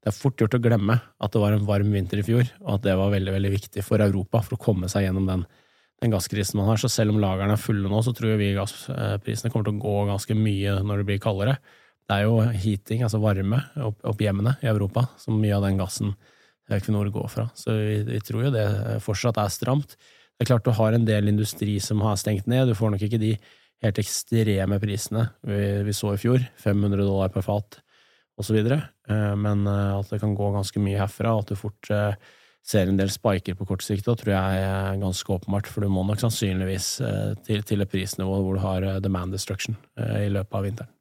Det 0.00 0.08
er 0.08 0.16
fort 0.16 0.40
gjort 0.40 0.54
å 0.56 0.62
glemme 0.64 0.94
at 0.96 1.34
det 1.34 1.40
var 1.42 1.52
en 1.52 1.66
varm 1.68 1.90
vinter 1.92 2.22
i 2.22 2.24
fjor, 2.24 2.46
og 2.64 2.78
at 2.78 2.86
det 2.86 2.94
var 2.96 3.10
veldig, 3.12 3.34
veldig 3.34 3.50
viktig 3.52 3.82
for 3.84 4.00
Europa 4.00 4.40
for 4.40 4.56
å 4.56 4.64
komme 4.64 4.88
seg 4.88 5.04
gjennom 5.04 5.26
den 5.28 5.42
den 6.00 6.14
gasskrisen 6.14 6.58
man 6.60 6.70
har. 6.70 6.80
Så 6.80 6.90
selv 6.92 7.14
om 7.14 7.20
lagrene 7.22 7.56
er 7.56 7.60
fulle 7.60 7.90
nå, 7.90 8.00
så 8.04 8.14
tror 8.16 8.38
vi 8.40 8.54
gassprisene 8.56 9.52
kommer 9.52 9.68
til 9.68 9.78
å 9.78 9.84
gå 9.84 9.96
ganske 10.08 10.36
mye 10.38 10.78
når 10.86 11.02
det 11.02 11.08
blir 11.10 11.22
kaldere. 11.22 11.58
Det 12.10 12.16
er 12.16 12.26
jo 12.26 12.40
heating, 12.42 13.04
altså 13.06 13.20
varme, 13.22 13.60
opp, 13.86 14.00
opp 14.08 14.22
hjemmene 14.22 14.56
i 14.64 14.70
Europa, 14.70 15.06
som 15.20 15.38
mye 15.38 15.54
av 15.56 15.66
den 15.68 15.78
gassen 15.78 16.14
Equinor 16.70 17.08
går 17.10 17.28
fra. 17.30 17.48
Så 17.58 17.74
vi, 17.74 18.00
vi, 18.06 18.20
tror 18.22 18.46
jo 18.46 18.54
det 18.54 18.66
fortsatt 19.04 19.38
er 19.42 19.52
stramt. 19.52 19.96
Det 20.38 20.46
er 20.46 20.50
klart 20.52 20.66
du 20.66 20.72
har 20.74 20.94
en 20.94 21.06
del 21.06 21.30
industri 21.30 21.76
som 21.82 22.02
har 22.06 22.18
stengt 22.18 22.48
ned, 22.50 22.70
du 22.70 22.78
får 22.78 22.94
nok 22.94 23.04
ikke 23.06 23.20
de 23.20 23.34
helt 23.80 24.00
ekstreme 24.00 24.78
prisene 24.80 25.26
vi, 25.46 25.60
vi 25.86 25.94
så 25.96 26.14
i 26.14 26.20
fjor, 26.20 26.42
500 26.60 27.00
dollar 27.00 27.32
per 27.32 27.44
fat 27.44 27.80
osv., 28.40 28.58
eh, 28.60 29.34
men 29.36 29.66
eh, 29.68 29.98
at 29.98 30.12
det 30.12 30.20
kan 30.22 30.36
gå 30.36 30.50
ganske 30.54 30.82
mye 30.82 31.00
herfra, 31.00 31.34
at 31.38 31.52
du 31.52 31.58
fort 31.58 31.90
eh, 31.92 32.14
ser 32.66 32.90
en 32.90 32.98
del 32.98 33.10
spiker 33.12 33.56
på 33.58 33.66
kort 33.68 33.84
sikt, 33.84 34.06
da 34.06 34.14
tror 34.18 34.34
jeg 34.34 34.62
er 34.66 35.00
ganske 35.00 35.34
åpenbart. 35.34 35.70
For 35.70 35.84
du 35.84 35.92
må 35.92 36.04
nok 36.06 36.20
sannsynligvis 36.22 36.92
eh, 37.06 37.32
til, 37.46 37.64
til 37.66 37.84
et 37.84 37.90
prisnivå 37.90 38.40
hvor 38.44 38.56
du 38.58 38.62
har 38.64 38.86
eh, 38.86 39.02
demand 39.02 39.34
destruction 39.34 39.78
eh, 39.98 40.26
i 40.26 40.30
løpet 40.32 40.56
av 40.56 40.66
vinteren. 40.68 40.94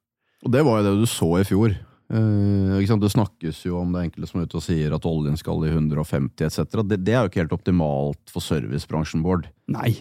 Og 0.46 0.54
det 0.56 0.66
var 0.66 0.80
jo 0.80 0.88
det 0.88 1.00
du 1.02 1.08
så 1.10 1.30
i 1.42 1.48
fjor. 1.48 1.74
det 2.10 3.12
snakkes 3.12 3.66
jo 3.66 3.82
om 3.82 3.92
det 3.92 4.06
enkelte 4.06 4.30
som 4.30 4.40
er 4.40 4.46
ute 4.48 4.56
og 4.56 4.64
sier 4.64 4.94
at 4.96 5.08
oljen 5.10 5.36
skal 5.38 5.66
i 5.68 5.74
150 5.74 6.46
etc. 6.48 6.80
Det, 6.88 7.02
det 7.04 7.14
er 7.14 7.26
jo 7.26 7.32
ikke 7.32 7.42
helt 7.44 7.58
optimalt 7.58 8.32
for 8.32 8.40
servicebransjen, 8.40 9.26
Bård. 9.26 9.50
Nei. 9.68 9.98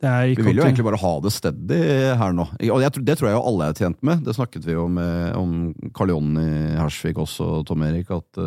Vi 0.00 0.38
vil 0.38 0.56
jo 0.56 0.62
egentlig 0.64 0.86
bare 0.86 1.00
ha 1.02 1.10
det 1.20 1.32
steady 1.34 1.80
her 2.16 2.32
nå. 2.32 2.46
Og 2.70 2.78
det, 2.80 3.02
det 3.04 3.18
tror 3.18 3.28
jeg 3.28 3.36
jo 3.36 3.42
alle 3.50 3.66
er 3.66 3.76
tjent 3.76 3.98
med. 4.06 4.22
Det 4.24 4.32
snakket 4.38 4.64
vi 4.64 4.78
jo 4.78 4.86
med, 4.88 5.34
om 5.36 5.74
Karl 5.98 6.14
Jonny 6.14 6.46
Hersvik 6.78 7.18
også, 7.20 7.58
Tom 7.68 7.84
Erik. 7.84 8.08
at 8.14 8.40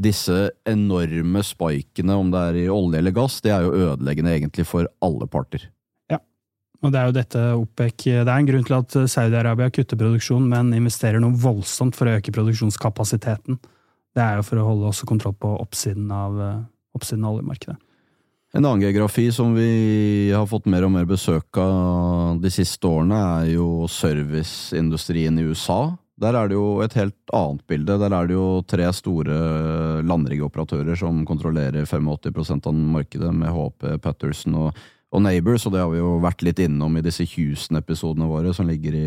disse 0.00 0.36
enorme 0.68 1.42
spikene, 1.46 2.16
om 2.16 2.30
det 2.32 2.40
er 2.40 2.58
i 2.62 2.70
olje 2.72 3.00
eller 3.00 3.14
gass, 3.16 3.40
det 3.44 3.52
er 3.54 3.66
jo 3.66 3.74
ødeleggende 3.90 4.32
egentlig 4.36 4.66
for 4.68 4.88
alle 5.04 5.28
parter. 5.30 5.66
Ja, 6.12 6.20
og 6.80 6.94
det 6.94 7.00
er 7.00 7.10
jo 7.10 7.16
dette 7.18 7.44
OPEC 7.58 8.06
Det 8.06 8.24
er 8.24 8.32
en 8.36 8.48
grunn 8.48 8.64
til 8.66 8.78
at 8.78 8.96
Saudi-Arabia 9.12 9.70
kutter 9.74 10.00
produksjon, 10.00 10.48
men 10.48 10.72
investerer 10.76 11.22
noe 11.22 11.36
voldsomt 11.36 11.98
for 11.98 12.08
å 12.08 12.16
øke 12.18 12.34
produksjonskapasiteten. 12.34 13.60
Det 14.16 14.24
er 14.24 14.40
jo 14.40 14.48
for 14.48 14.58
å 14.58 14.66
holde 14.72 14.90
også 14.90 15.06
kontroll 15.06 15.36
på 15.38 15.52
oppsiden 15.60 16.10
av, 16.10 16.40
oppsiden 16.96 17.24
av 17.28 17.38
oljemarkedet. 17.38 17.78
En 18.50 18.64
annen 18.64 18.82
geografi 18.82 19.28
som 19.30 19.52
vi 19.54 20.32
har 20.34 20.46
fått 20.50 20.66
mer 20.66 20.82
og 20.82 20.90
mer 20.90 21.04
besøk 21.06 21.54
av 21.62 22.40
de 22.42 22.50
siste 22.50 22.82
årene, 22.88 23.18
er 23.44 23.52
jo 23.52 23.86
serviceindustrien 23.86 25.38
i 25.38 25.44
USA. 25.46 25.94
Der 26.20 26.36
er 26.36 26.50
det 26.50 26.56
jo 26.58 26.80
et 26.84 26.94
helt 26.98 27.32
annet 27.32 27.62
bilde. 27.70 27.96
Der 28.02 28.12
er 28.12 28.26
det 28.28 28.34
jo 28.36 28.48
tre 28.68 28.88
store 28.92 29.36
landriggoperatører 30.04 30.98
som 31.00 31.22
kontrollerer 31.28 31.86
85% 31.88 32.66
av 32.68 32.74
markedet, 32.96 33.32
med 33.34 33.48
HP, 33.54 33.86
Patterson 34.04 34.58
og, 34.60 34.82
og 35.10 35.22
Neighbors, 35.24 35.64
og 35.66 35.72
det 35.74 35.80
har 35.80 35.88
vi 35.94 36.02
jo 36.02 36.18
vært 36.22 36.44
litt 36.44 36.60
innom 36.60 36.98
i 37.00 37.04
disse 37.06 37.24
Houston-episodene 37.32 38.28
våre, 38.30 38.52
som 38.56 38.68
ligger 38.68 38.98
i 38.98 39.06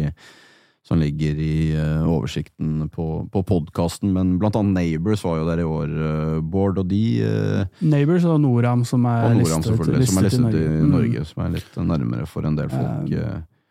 som 0.83 0.99
ligger 0.99 1.37
i 1.39 1.71
uh, 1.79 2.03
oversikten 2.11 2.89
på, 2.91 3.05
på 3.31 3.43
podkasten. 3.47 4.09
Men 4.11 4.33
blant 4.35 4.57
annet 4.59 4.75
Neighbors 4.81 5.21
var 5.23 5.37
jo 5.39 5.45
der 5.47 5.61
i 5.63 5.67
år, 5.67 5.93
uh, 5.95 6.41
Bård, 6.43 6.81
og 6.81 6.89
de 6.91 6.99
uh, 7.23 7.61
Neighbors 7.79 8.25
og 8.27 8.41
Noram, 8.43 8.83
som 8.83 9.05
er 9.07 9.29
Noram, 9.29 9.63
listet, 9.63 9.79
listet, 9.95 10.09
som 10.11 10.19
er 10.19 10.27
listet 10.27 10.41
i 10.41 10.43
Norge, 10.43 10.65
i 10.81 10.91
Norge 10.91 11.23
Mm. 11.23 11.29
som 11.29 11.45
er 11.45 11.53
litt 11.55 11.79
nærmere 11.79 12.27
for 12.27 12.49
en 12.49 12.59
del 12.59 12.67
folk. 12.73 13.15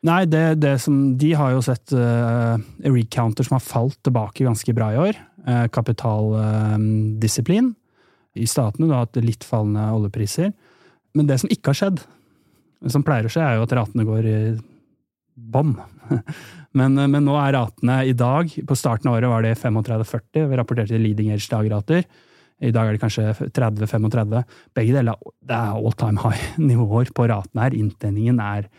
Nei, 0.02 0.24
det, 0.26 0.56
det 0.58 0.80
som, 0.82 1.14
de 1.18 1.28
har 1.38 1.52
jo 1.54 1.60
sett 1.62 1.92
uh, 1.94 2.58
recounter 2.82 3.46
som 3.46 3.54
har 3.54 3.62
falt 3.62 4.00
tilbake 4.02 4.42
ganske 4.42 4.74
bra 4.74 4.88
i 4.90 4.98
år. 4.98 5.18
Uh, 5.46 5.68
Kapitaldisiplin. 5.70 7.68
I 8.34 8.48
statene 8.50 8.90
har 8.90 9.04
hatt 9.04 9.20
litt 9.22 9.46
fallende 9.46 9.84
oljepriser. 9.94 10.50
Men 11.14 11.28
det 11.28 11.38
som 11.42 11.52
ikke 11.52 11.70
har 11.70 11.78
skjedd, 11.78 12.02
som 12.90 13.04
pleier 13.06 13.28
å 13.28 13.30
skje, 13.30 13.44
er 13.46 13.60
jo 13.60 13.68
at 13.68 13.76
ratene 13.78 14.08
går 14.08 14.26
i 14.26 14.36
bånn. 15.54 15.76
Men, 16.72 16.96
uh, 16.96 17.04
men 17.04 17.26
nå 17.28 17.34
er 17.36 17.52
ratene 17.52 17.98
i 18.08 18.14
dag, 18.16 18.48
på 18.48 18.74
starten 18.80 19.10
av 19.10 19.18
året 19.18 19.28
var 19.28 19.42
det 19.44 19.50
35-40, 19.60 20.46
vi 20.48 20.56
rapporterte 20.56 20.96
leading 20.96 21.28
edge 21.34 21.44
dagrater. 21.52 22.06
I 22.64 22.70
dag 22.72 22.88
er 22.88 22.96
det 22.96 23.02
kanskje 23.02 23.50
30-35. 23.52 24.32
Begge 24.72 24.94
deler 24.96 25.20
det 25.44 25.58
er 25.58 25.76
all 25.76 25.92
time 26.00 26.24
high-nivåer 26.24 27.12
på 27.18 27.28
ratene 27.28 27.66
her. 27.66 27.76
Inntjeningen 27.76 28.40
er 28.40 28.70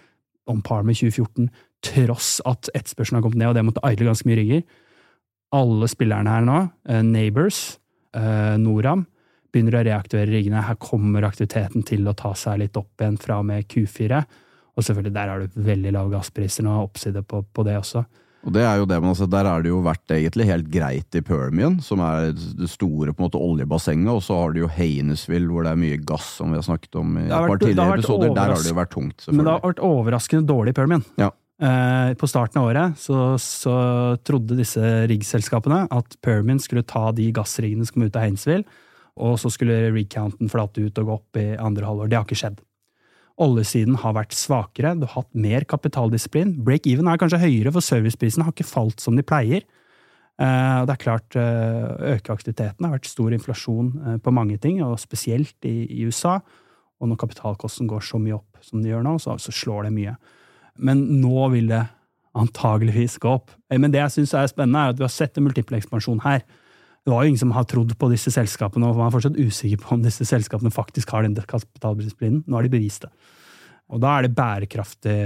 on 0.49 0.61
par 0.61 0.83
med 0.83 0.97
2014, 0.99 1.49
tross 1.83 2.37
at 2.47 2.69
etterspørselen 2.73 3.19
har 3.19 3.25
kommet 3.25 3.41
ned, 3.41 3.51
og 3.51 3.57
det 3.57 3.65
måtte 3.67 3.83
eile 3.87 4.07
ganske 4.07 4.27
mye 4.29 4.39
rigger. 4.39 4.63
Alle 5.53 5.89
spillerne 5.91 6.31
her 6.31 6.45
nå, 6.47 6.59
eh, 6.89 7.01
Neighbors, 7.03 7.77
eh, 8.15 8.55
Noram, 8.57 9.05
begynner 9.53 9.77
å 9.77 9.85
reaktivere 9.85 10.31
riggene. 10.31 10.63
Her 10.65 10.75
kommer 10.75 11.27
aktiviteten 11.27 11.85
til 11.85 12.07
å 12.07 12.15
ta 12.17 12.33
seg 12.33 12.59
litt 12.59 12.77
opp 12.77 12.97
igjen 12.97 13.19
fra 13.21 13.39
og 13.39 13.45
med 13.45 13.67
Q4. 13.67 14.25
Og 14.75 14.83
selvfølgelig, 14.83 15.13
der 15.13 15.29
har 15.29 15.39
du 15.39 15.47
veldig 15.61 15.91
lave 15.93 16.09
gasspriser 16.15 16.65
nå, 16.65 16.73
oppside 16.81 17.21
på, 17.21 17.45
på 17.53 17.65
det 17.67 17.77
også. 17.77 18.05
Og 18.43 18.51
det 18.51 18.63
er 18.67 18.81
jo 18.81 18.87
det, 18.89 18.97
men 18.99 19.13
altså, 19.13 19.27
Der 19.31 19.47
har 19.47 19.63
det 19.63 19.71
jo 19.71 19.79
vært 19.85 20.11
egentlig 20.11 20.47
helt 20.49 20.71
greit 20.71 21.15
i 21.15 21.21
Permian, 21.23 21.77
som 21.83 22.01
er 22.03 22.33
det 22.33 22.67
store 22.71 23.13
på 23.13 23.23
en 23.23 23.27
måte 23.29 23.39
oljebassenget, 23.39 24.09
og 24.11 24.23
så 24.25 24.39
har 24.41 24.55
du 24.55 24.63
jo 24.65 24.71
Haynesville, 24.71 25.47
hvor 25.47 25.63
det 25.63 25.71
er 25.71 25.79
mye 25.79 26.01
gass, 26.03 26.27
som 26.39 26.51
vi 26.51 26.59
har 26.59 26.65
snakket 26.67 26.99
om 26.99 27.15
i 27.21 27.27
et 27.29 27.31
par 27.31 27.61
tidligere 27.61 28.01
episoder. 28.01 28.35
Der 28.35 28.51
har 28.51 28.59
det 28.59 28.73
jo 28.73 28.81
vært 28.81 28.93
tungt, 28.95 29.29
Men 29.31 29.45
det 29.45 29.55
har 29.55 29.63
vært 29.63 29.85
overraskende 29.87 30.49
dårlig 30.49 30.75
i 30.75 30.79
Permian. 30.81 31.05
Ja. 31.21 31.31
Eh, 31.63 32.13
på 32.19 32.27
starten 32.27 32.59
av 32.59 32.67
året 32.71 32.97
så, 32.99 33.37
så 33.39 33.73
trodde 34.25 34.57
disse 34.57 34.81
riggselskapene 35.07 35.85
at 35.93 36.17
Permian 36.25 36.59
skulle 36.59 36.83
ta 36.83 37.11
de 37.15 37.29
gassriggene 37.31 37.85
som 37.87 37.95
kom 37.95 38.07
ut 38.09 38.17
av 38.17 38.25
Hainesville, 38.25 38.65
og 39.23 39.37
så 39.39 39.51
skulle 39.53 39.93
rigcounten 39.93 40.49
flate 40.51 40.83
ut 40.83 40.99
og 40.99 41.07
gå 41.07 41.15
opp 41.15 41.39
i 41.39 41.47
andre 41.55 41.87
halvår. 41.87 42.09
Det 42.09 42.19
har 42.19 42.27
ikke 42.27 42.41
skjedd. 42.41 42.59
Oljesiden 43.41 43.95
har 43.97 44.13
vært 44.13 44.35
svakere, 44.37 44.93
du 44.99 45.07
har 45.07 45.23
hatt 45.23 45.31
mer 45.33 45.65
kapitaldisiplin. 45.65 46.53
Break-even 46.65 47.07
er 47.09 47.17
kanskje 47.21 47.41
høyere, 47.41 47.71
for 47.73 47.85
serviceprisene 47.85 48.45
har 48.45 48.53
ikke 48.53 48.67
falt 48.69 49.01
som 49.01 49.17
de 49.17 49.25
pleier. 49.25 49.65
Eh, 50.41 50.85
det 50.85 50.93
er 50.93 51.01
klart, 51.01 51.35
eh, 51.35 52.13
øker 52.13 52.33
aktiviteten. 52.33 52.77
Det 52.77 52.85
har 52.85 52.97
vært 52.97 53.09
stor 53.09 53.33
inflasjon 53.33 53.89
eh, 54.05 54.17
på 54.17 54.33
mange 54.33 54.57
ting, 54.61 54.83
og 54.83 54.99
spesielt 54.99 55.55
i, 55.65 56.05
USA. 56.05 56.39
Og 57.01 57.09
når 57.09 57.17
kapitalkosten 57.17 57.87
går 57.89 58.01
så 58.01 58.21
mye 58.21 58.37
opp 58.37 58.57
som 58.61 58.81
de 58.81 58.89
gjør 58.89 59.03
nå, 59.03 59.17
så, 59.19 59.37
slår 59.37 59.89
det 59.89 59.93
mye. 59.93 60.15
Men 60.77 61.21
nå 61.21 61.49
vil 61.53 61.67
det 61.67 61.83
antageligvis 62.33 63.19
gå 63.21 63.29
opp. 63.29 63.51
Men 63.69 63.91
det 63.91 63.99
jeg 63.99 64.13
syns 64.17 64.33
er 64.33 64.47
spennende, 64.49 64.79
er 64.79 64.93
at 64.93 64.97
vi 64.97 65.05
har 65.05 65.13
sett 65.13 65.37
en 65.37 65.45
multiple 65.45 65.77
ekspansjon 65.77 66.23
her. 66.23 66.41
Det 67.03 67.11
var 67.11 67.23
jo 67.23 67.33
ingen 67.33 67.41
som 67.41 67.51
har 67.51 67.65
trodd 67.67 67.91
på 67.99 68.07
disse 68.13 68.31
selskapene, 68.31 68.87
og 68.87 68.95
man 68.95 69.09
er 69.09 69.15
fortsatt 69.15 69.39
usikker 69.39 69.81
på 69.81 69.95
om 69.97 70.03
disse 70.05 70.23
selskapene 70.27 70.71
faktisk 70.71 71.11
har 71.11 71.25
den 71.25 71.35
kapitaldisiplinen. 71.35 72.45
Nå 72.47 72.55
har 72.55 72.63
de 72.63 72.71
bevist 72.71 73.03
det. 73.03 73.11
Og 73.91 73.99
da 73.99 74.13
er 74.15 74.25
det 74.25 74.37
bærekraftig 74.37 75.17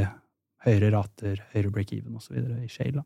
høyere 0.65 0.89
rater, 0.95 1.43
høyere 1.53 1.73
break-even 1.75 2.17
osv. 2.17 2.39
i 2.65 2.71
shale. 2.71 3.05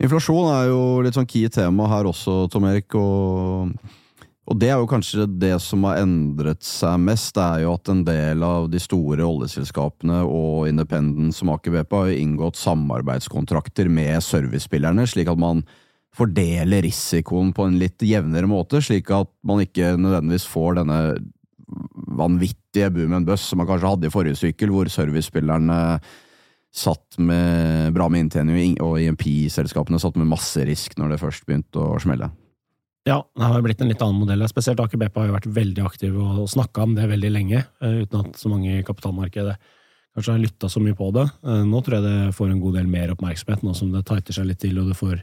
Inflasjon 0.00 0.48
er 0.48 0.70
jo 0.70 0.84
litt 1.04 1.16
sånn 1.18 1.28
key 1.28 1.50
tema 1.52 1.84
her 1.92 2.08
også, 2.08 2.46
Tom 2.48 2.64
Erik. 2.70 2.96
Og, 2.96 3.74
og 4.48 4.56
det 4.56 4.70
er 4.72 4.80
jo 4.80 4.88
kanskje 4.88 5.26
det 5.28 5.52
som 5.60 5.84
har 5.84 6.00
endret 6.00 6.64
seg 6.64 6.96
mest. 7.04 7.34
Det 7.36 7.44
er 7.44 7.66
jo 7.66 7.74
at 7.76 7.92
en 7.92 8.00
del 8.08 8.46
av 8.46 8.70
de 8.72 8.80
store 8.80 9.26
oljeselskapene 9.26 10.22
og 10.24 10.64
Independent 10.70 11.36
som 11.36 11.52
Aker 11.52 11.76
BP 11.76 11.94
har 11.98 12.16
inngått 12.16 12.56
samarbeidskontrakter 12.62 13.92
med 13.92 14.24
servicespillerne, 14.24 15.04
slik 15.04 15.28
at 15.28 15.44
man 15.44 15.60
fordeler 16.16 16.82
risikoen 16.82 17.52
på 17.54 17.68
en 17.68 17.78
litt 17.80 18.02
jevnere 18.02 18.48
måte, 18.50 18.80
slik 18.82 19.12
at 19.14 19.30
man 19.46 19.62
ikke 19.62 19.94
nødvendigvis 19.98 20.48
får 20.50 20.80
denne 20.80 20.98
vanvittige 22.18 22.90
boom 22.90 23.14
and 23.14 23.28
bust 23.28 23.46
som 23.46 23.60
man 23.62 23.68
kanskje 23.68 23.92
hadde 23.92 24.08
i 24.08 24.12
forrige 24.12 24.40
sykkel, 24.40 24.72
hvor 24.74 24.90
servicespillerne 24.90 26.00
satt 26.70 27.18
med 27.18 27.94
bra 27.94 28.06
med 28.10 28.26
inntjening, 28.26 28.76
og 28.82 29.00
IMP-selskapene 29.02 29.98
satt 30.02 30.18
med 30.18 30.30
masse 30.30 30.62
risk 30.66 30.94
når 30.98 31.14
det 31.14 31.22
først 31.22 31.46
begynte 31.46 31.82
å 31.82 31.98
smelle. 32.02 32.30
Ja, 33.08 33.22
det 33.34 33.48
har 33.48 33.62
blitt 33.64 33.80
en 33.80 33.88
litt 33.90 34.02
annen 34.04 34.20
modell. 34.20 34.44
Spesielt 34.50 34.80
Aker 34.82 35.00
BP 35.00 35.16
har 35.16 35.30
jo 35.30 35.36
vært 35.38 35.50
veldig 35.56 35.84
aktiv 35.88 36.16
og 36.20 36.44
snakka 36.52 36.84
om 36.84 36.94
det 36.98 37.08
veldig 37.10 37.30
lenge, 37.32 37.64
eh, 37.80 38.02
uten 38.04 38.26
at 38.26 38.38
så 38.38 38.50
mange 38.52 38.76
i 38.76 38.84
kapitalmarkedet 38.86 39.56
kanskje 40.14 40.34
har 40.34 40.42
lytta 40.42 40.68
så 40.68 40.82
mye 40.84 40.98
på 40.98 41.08
det. 41.16 41.26
Eh, 41.42 41.64
Nå 41.64 41.80
tror 41.82 41.98
jeg 41.98 42.06
det 42.06 42.34
får 42.36 42.50
en 42.50 42.60
god 42.60 42.76
del 42.78 42.90
mer 42.92 43.14
oppmerksomhet, 43.14 43.64
nå 43.64 43.74
som 43.74 43.90
det 43.94 44.04
tighter 44.06 44.36
seg 44.36 44.50
litt 44.50 44.60
til 44.60 44.78
og 44.78 44.90
du 44.90 44.94
får 44.98 45.22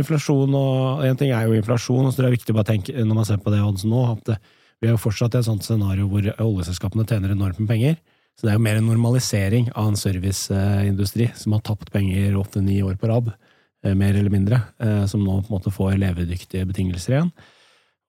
inflasjon. 0.00 0.54
og 0.54 1.04
En 1.06 1.18
ting 1.18 1.32
er 1.32 1.46
jo 1.46 1.56
inflasjon, 1.56 2.06
og 2.06 2.12
så 2.12 2.20
er 2.20 2.26
det 2.26 2.32
er 2.32 2.38
viktig 2.38 2.56
å 2.56 2.66
tenke 2.66 2.94
når 2.96 3.18
man 3.18 3.28
ser 3.28 3.40
på 3.42 3.52
det 3.54 3.62
oddsen 3.64 3.92
nå, 3.92 4.04
at 4.12 4.22
det, 4.30 4.38
vi 4.80 4.90
er 4.90 4.92
jo 4.92 5.00
fortsatt 5.00 5.34
i 5.34 5.40
et 5.40 5.48
sånt 5.48 5.64
scenario 5.64 6.08
hvor 6.10 6.26
oljeselskapene 6.44 7.06
tjener 7.08 7.32
enormt 7.32 7.60
med 7.62 7.70
penger. 7.70 7.96
Så 8.36 8.44
det 8.44 8.52
er 8.52 8.58
jo 8.58 8.64
mer 8.66 8.76
en 8.76 8.90
normalisering 8.90 9.70
av 9.72 9.88
en 9.88 9.96
serviceindustri 9.96 11.30
som 11.38 11.54
har 11.56 11.62
tapt 11.64 11.88
penger 11.94 12.36
åtte-ni 12.36 12.82
år 12.84 12.98
på 13.00 13.08
rad 13.08 13.30
eh, 13.32 13.94
mer 13.96 14.12
eller 14.12 14.32
mindre, 14.32 14.60
eh, 14.76 15.06
som 15.08 15.24
nå 15.24 15.38
på 15.40 15.48
en 15.48 15.54
måte 15.56 15.72
får 15.72 15.96
levedyktige 16.02 16.68
betingelser 16.68 17.16
igjen. 17.16 17.30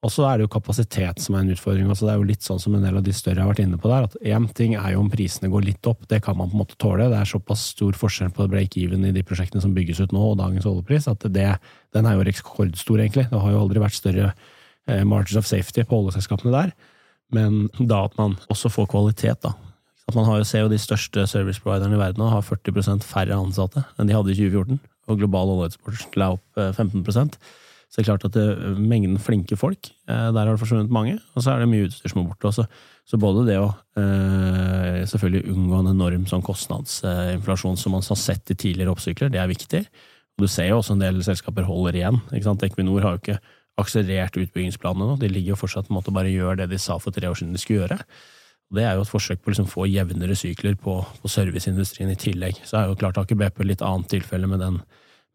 Og 0.07 0.13
så 0.13 0.23
er 0.23 0.37
det 0.39 0.45
jo 0.45 0.53
kapasitet 0.53 1.19
som 1.19 1.35
er 1.35 1.43
en 1.43 1.51
utfordring. 1.51 1.89
altså 1.91 2.07
Det 2.07 2.13
er 2.13 2.19
jo 2.21 2.27
litt 2.29 2.45
sånn 2.45 2.61
som 2.63 2.75
en 2.77 2.85
del 2.85 2.95
av 2.95 3.03
de 3.03 3.11
større 3.15 3.43
har 3.43 3.49
vært 3.51 3.65
inne 3.65 3.79
på 3.81 3.91
der, 3.91 4.07
at 4.07 4.13
én 4.23 4.45
ting 4.55 4.77
er 4.79 4.93
jo 4.93 5.01
om 5.03 5.09
prisene 5.11 5.51
går 5.51 5.65
litt 5.65 5.89
opp, 5.89 6.05
det 6.07 6.21
kan 6.23 6.37
man 6.39 6.47
på 6.47 6.55
en 6.55 6.61
måte 6.63 6.77
tåle. 6.79 7.09
Det 7.11 7.19
er 7.19 7.27
såpass 7.27 7.65
stor 7.73 7.97
forskjell 7.99 8.31
på 8.37 8.47
break-even 8.53 9.03
i 9.09 9.11
de 9.11 9.25
prosjektene 9.27 9.63
som 9.63 9.73
bygges 9.75 9.99
ut 9.99 10.15
nå, 10.15 10.21
og 10.31 10.39
dagens 10.39 10.69
oljepris, 10.69 11.09
at 11.11 11.27
det, 11.35 11.49
den 11.97 12.07
er 12.07 12.15
jo 12.15 12.27
rekordstor, 12.29 13.03
egentlig. 13.03 13.27
Det 13.33 13.43
har 13.43 13.51
jo 13.51 13.65
aldri 13.65 13.83
vært 13.83 13.99
større 13.99 14.31
margin 14.31 14.55
margins 15.11 15.35
of 15.35 15.47
safety 15.49 15.83
på 15.83 15.97
oljeselskapene 15.99 16.53
der. 16.53 16.71
Men 17.35 17.65
da 17.75 18.05
at 18.07 18.15
man 18.15 18.37
også 18.47 18.71
får 18.71 18.87
kvalitet, 18.93 19.41
da. 19.43 19.51
At 20.07 20.15
man 20.15 20.23
har 20.29 20.39
jo, 20.39 20.47
ser 20.47 20.63
jo 20.63 20.71
de 20.71 20.79
største 20.79 21.25
service 21.27 21.59
providerne 21.59 21.97
i 21.97 21.99
verden 21.99 22.23
nå 22.23 22.29
har 22.31 22.45
40% 22.47 23.03
færre 23.03 23.35
ansatte 23.35 23.83
enn 23.99 24.07
de 24.07 24.15
hadde 24.15 24.31
i 24.31 24.37
2014, 24.39 24.79
og 25.11 25.19
global 25.19 25.51
oljeeksport 25.57 26.15
la 26.15 26.29
opp 26.37 26.61
eh, 26.61 26.71
15 26.71 27.03
Så 27.87 28.01
det 28.01 28.03
er 28.03 28.09
klart 28.09 28.25
at 28.27 28.35
det, 28.35 28.75
mengden 28.83 29.15
flinke 29.21 29.55
folk, 29.59 29.89
eh, 30.09 30.27
der 30.35 30.41
har 30.43 30.51
det 30.51 30.59
forsvunnet 30.59 30.91
mange, 30.91 31.15
og 31.35 31.43
så 31.43 31.53
er 31.53 31.63
det 31.63 31.69
mye 31.71 31.87
utstyr 31.87 32.11
som 32.11 32.21
er 32.21 32.27
borte 32.27 32.49
også. 32.49 32.65
Så 33.07 33.19
både 33.21 33.45
det 33.47 33.55
å 33.61 33.69
eh, 33.99 35.05
selvfølgelig 35.07 35.53
unngå 35.53 35.79
en 35.79 35.93
enorm 35.93 36.25
sånn 36.27 36.43
kostnadsinflasjon 36.43 37.79
som 37.79 37.95
man 37.95 38.03
har 38.03 38.19
sett 38.19 38.51
i 38.51 38.57
tidligere 38.59 38.91
oppsykler, 38.91 39.31
det 39.31 39.39
er 39.39 39.47
viktig. 39.47 39.85
Og 40.35 40.43
du 40.43 40.51
ser 40.51 40.67
jo 40.69 40.81
også 40.81 40.97
en 40.97 41.05
del 41.05 41.23
selskaper 41.25 41.65
holder 41.65 41.95
igjen. 42.01 42.19
ikke 42.33 42.49
sant? 42.49 42.67
Equinor 42.67 43.07
har 43.07 43.15
jo 43.15 43.23
ikke 43.23 43.39
akselerert 43.79 44.35
utbyggingsplanene 44.41 45.07
nå, 45.13 45.15
de 45.21 45.29
ligger 45.31 45.53
jo 45.53 45.61
fortsatt 45.61 45.87
på 45.87 45.93
en 45.93 45.99
måte 45.99 46.13
bare 46.13 46.33
gjør 46.33 46.59
det 46.59 46.71
de 46.73 46.79
sa 46.81 46.97
for 46.99 47.15
tre 47.15 47.29
år 47.29 47.37
siden 47.39 47.55
de 47.55 47.61
skulle 47.61 47.85
gjøre. 47.85 47.99
Det 48.75 48.83
er 48.83 48.97
jo 48.97 49.05
et 49.05 49.11
forsøk 49.11 49.39
på 49.39 49.47
å 49.47 49.53
liksom 49.53 49.69
få 49.71 49.85
jevnere 49.87 50.35
sykler 50.35 50.75
på, 50.81 50.99
på 51.21 51.29
serviceindustrien 51.31 52.11
i 52.11 52.19
tillegg. 52.19 52.59
Så 52.67 52.81
er 52.81 52.89
jo 52.89 52.97
klart 52.99 53.19
Aker 53.21 53.37
BP 53.39 53.63
litt 53.63 53.85
annet 53.85 54.09
tilfelle 54.11 54.49
med 54.49 54.59
den 54.59 54.81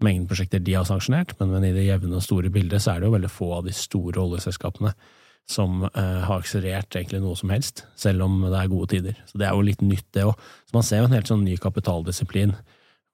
mengden 0.02 0.28
prosjekter 0.30 0.62
de 0.62 0.76
har 0.78 0.86
sanksjonert, 0.88 1.34
men, 1.40 1.52
men 1.54 1.66
i 1.68 1.74
det 1.74 1.84
jevne 1.86 2.18
og 2.18 2.24
store 2.24 2.50
bildet 2.52 2.82
så 2.82 2.94
er 2.94 3.02
det 3.02 3.10
jo 3.10 3.16
veldig 3.16 3.32
få 3.32 3.50
av 3.58 3.66
de 3.66 3.74
store 3.76 4.22
oljeselskapene 4.22 4.94
som 5.50 5.82
eh, 5.84 6.20
har 6.22 6.38
akselerert 6.38 6.94
egentlig 6.96 7.20
noe 7.22 7.36
som 7.38 7.50
helst, 7.52 7.84
selv 7.98 8.24
om 8.26 8.40
det 8.46 8.54
er 8.56 8.70
gode 8.70 8.90
tider. 8.94 9.18
Så 9.28 9.40
det 9.40 9.48
er 9.48 9.56
jo 9.56 9.66
litt 9.66 9.82
nytt, 9.84 10.06
det 10.14 10.26
òg. 10.28 10.38
Så 10.68 10.76
man 10.76 10.86
ser 10.86 11.02
jo 11.02 11.10
en 11.10 11.16
helt 11.16 11.30
sånn 11.30 11.44
ny 11.44 11.56
kapitaldisiplin. 11.60 12.54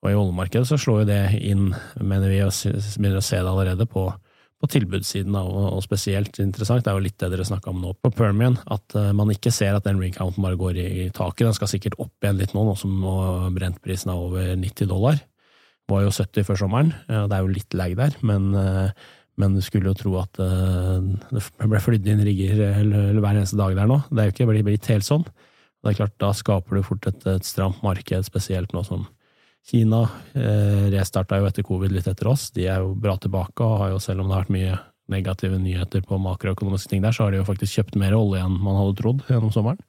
Og 0.04 0.12
i 0.12 0.16
oljemarkedet 0.16 0.68
så 0.68 0.78
slår 0.78 1.02
jo 1.02 1.10
det 1.10 1.22
inn, 1.40 1.70
mener 1.98 2.30
vi, 2.30 2.42
og 2.44 2.52
begynner 2.52 3.22
å 3.22 3.24
se 3.24 3.40
det 3.40 3.50
allerede 3.50 3.88
på, 3.90 4.04
på 4.60 4.70
tilbudssiden, 4.70 5.34
og, 5.40 5.80
spesielt 5.82 6.38
interessant 6.42 6.84
det 6.84 6.92
er 6.92 7.00
jo 7.00 7.06
litt 7.08 7.18
det 7.18 7.32
dere 7.32 7.48
snakka 7.48 7.72
om 7.72 7.80
nå 7.82 7.96
på 7.98 8.12
Permian, 8.14 8.60
at 8.70 8.94
eh, 8.98 9.10
man 9.16 9.32
ikke 9.34 9.54
ser 9.54 9.78
at 9.78 9.88
den 9.88 9.98
ring-counten 10.02 10.44
bare 10.44 10.60
går 10.60 10.78
i, 10.84 11.08
taket. 11.16 11.48
Den 11.48 11.58
skal 11.58 11.72
sikkert 11.72 11.98
opp 11.98 12.14
igjen 12.22 12.38
litt 12.42 12.54
nå, 12.54 12.62
nå 12.68 12.76
som 12.78 12.94
brentprisen 13.56 14.12
er 14.14 14.28
over 14.28 14.54
90 14.54 14.92
dollar. 14.92 15.24
Var 15.88 16.02
jo 16.04 16.12
70 16.12 16.44
før 16.44 16.60
sommeren, 16.60 16.90
og 17.08 17.30
det 17.30 17.36
er 17.36 17.44
jo 17.44 17.52
litt 17.54 17.76
lag 17.78 17.94
der, 17.96 18.18
men, 18.20 18.50
eh, 18.54 18.90
Men 19.38 19.54
du 19.54 19.60
skulle 19.62 19.86
jo 19.86 19.94
tro 19.94 20.16
at 20.18 20.34
det 20.34 21.42
ble 21.62 21.78
flydd 21.78 22.08
inn 22.10 22.24
rigger 22.26 22.58
hver 23.22 23.36
eneste 23.36 23.54
dag 23.54 23.76
der 23.76 23.86
nå. 23.86 24.00
Det 24.10 24.18
er 24.18 24.26
jo 24.26 24.34
ikke 24.34 24.64
blitt 24.66 24.88
helt 24.90 25.06
sånn. 25.06 25.22
Det 25.78 25.92
er 25.92 25.98
klart, 26.00 26.16
Da 26.18 26.32
skaper 26.34 26.74
du 26.74 26.82
fort 26.82 27.06
et, 27.06 27.22
et 27.24 27.46
stramt 27.46 27.78
marked, 27.86 28.26
spesielt 28.26 28.74
nå 28.74 28.82
som 28.82 29.06
Kina 29.68 30.06
eh, 30.32 30.88
restarta 30.94 31.38
jo 31.38 31.48
etter 31.48 31.66
covid 31.66 31.92
litt 31.92 32.08
etter 32.08 32.30
oss. 32.30 32.48
De 32.56 32.64
er 32.66 32.80
jo 32.80 32.94
bra 32.96 33.18
tilbake, 33.20 33.64
og 33.64 33.82
har 33.82 33.90
jo, 33.92 34.00
selv 34.00 34.22
om 34.22 34.30
det 34.30 34.36
har 34.36 34.46
vært 34.46 34.54
mye 34.56 34.78
negative 35.12 35.58
nyheter 35.60 36.04
på 36.04 36.18
makroøkonomiske 36.20 36.92
ting 36.92 37.04
der, 37.04 37.12
så 37.16 37.26
har 37.26 37.34
de 37.34 37.40
jo 37.42 37.48
faktisk 37.48 37.78
kjøpt 37.78 37.98
mer 38.00 38.16
olje 38.16 38.40
enn 38.44 38.56
man 38.64 38.78
hadde 38.80 38.96
trodd 39.00 39.24
gjennom 39.28 39.52
sommeren. 39.52 39.80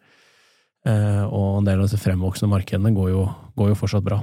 Eh, 0.87 1.23
og 1.27 1.59
en 1.59 1.67
del 1.67 1.79
av 1.79 1.87
disse 1.87 1.99
fremvoksende 2.01 2.51
markedene 2.51 2.93
går 2.95 3.13
jo, 3.13 3.23
går 3.59 3.73
jo 3.73 3.79
fortsatt 3.79 4.05
bra. 4.05 4.19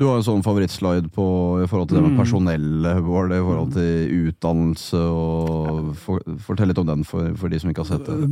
Du 0.00 0.06
har 0.08 0.16
en 0.16 0.24
sånn 0.24 0.44
favorittslide 0.44 1.10
på 1.12 1.24
i 1.62 1.66
forhold 1.68 1.90
til 1.90 1.98
det 1.98 2.04
med 2.06 2.14
mm. 2.14 2.20
personellet 2.22 3.02
vårt, 3.04 3.34
i 3.36 3.42
forhold 3.44 3.74
til 3.76 4.30
utdannelse. 4.30 5.02
og 5.02 5.92
for, 6.00 6.24
Fortell 6.46 6.72
litt 6.72 6.80
om 6.80 6.88
den 6.88 7.04
for, 7.08 7.28
for, 7.36 7.52
de 7.52 7.60
som 7.60 7.72
ikke 7.72 7.84
har 7.84 7.90
sett 7.90 8.08
det. 8.08 8.30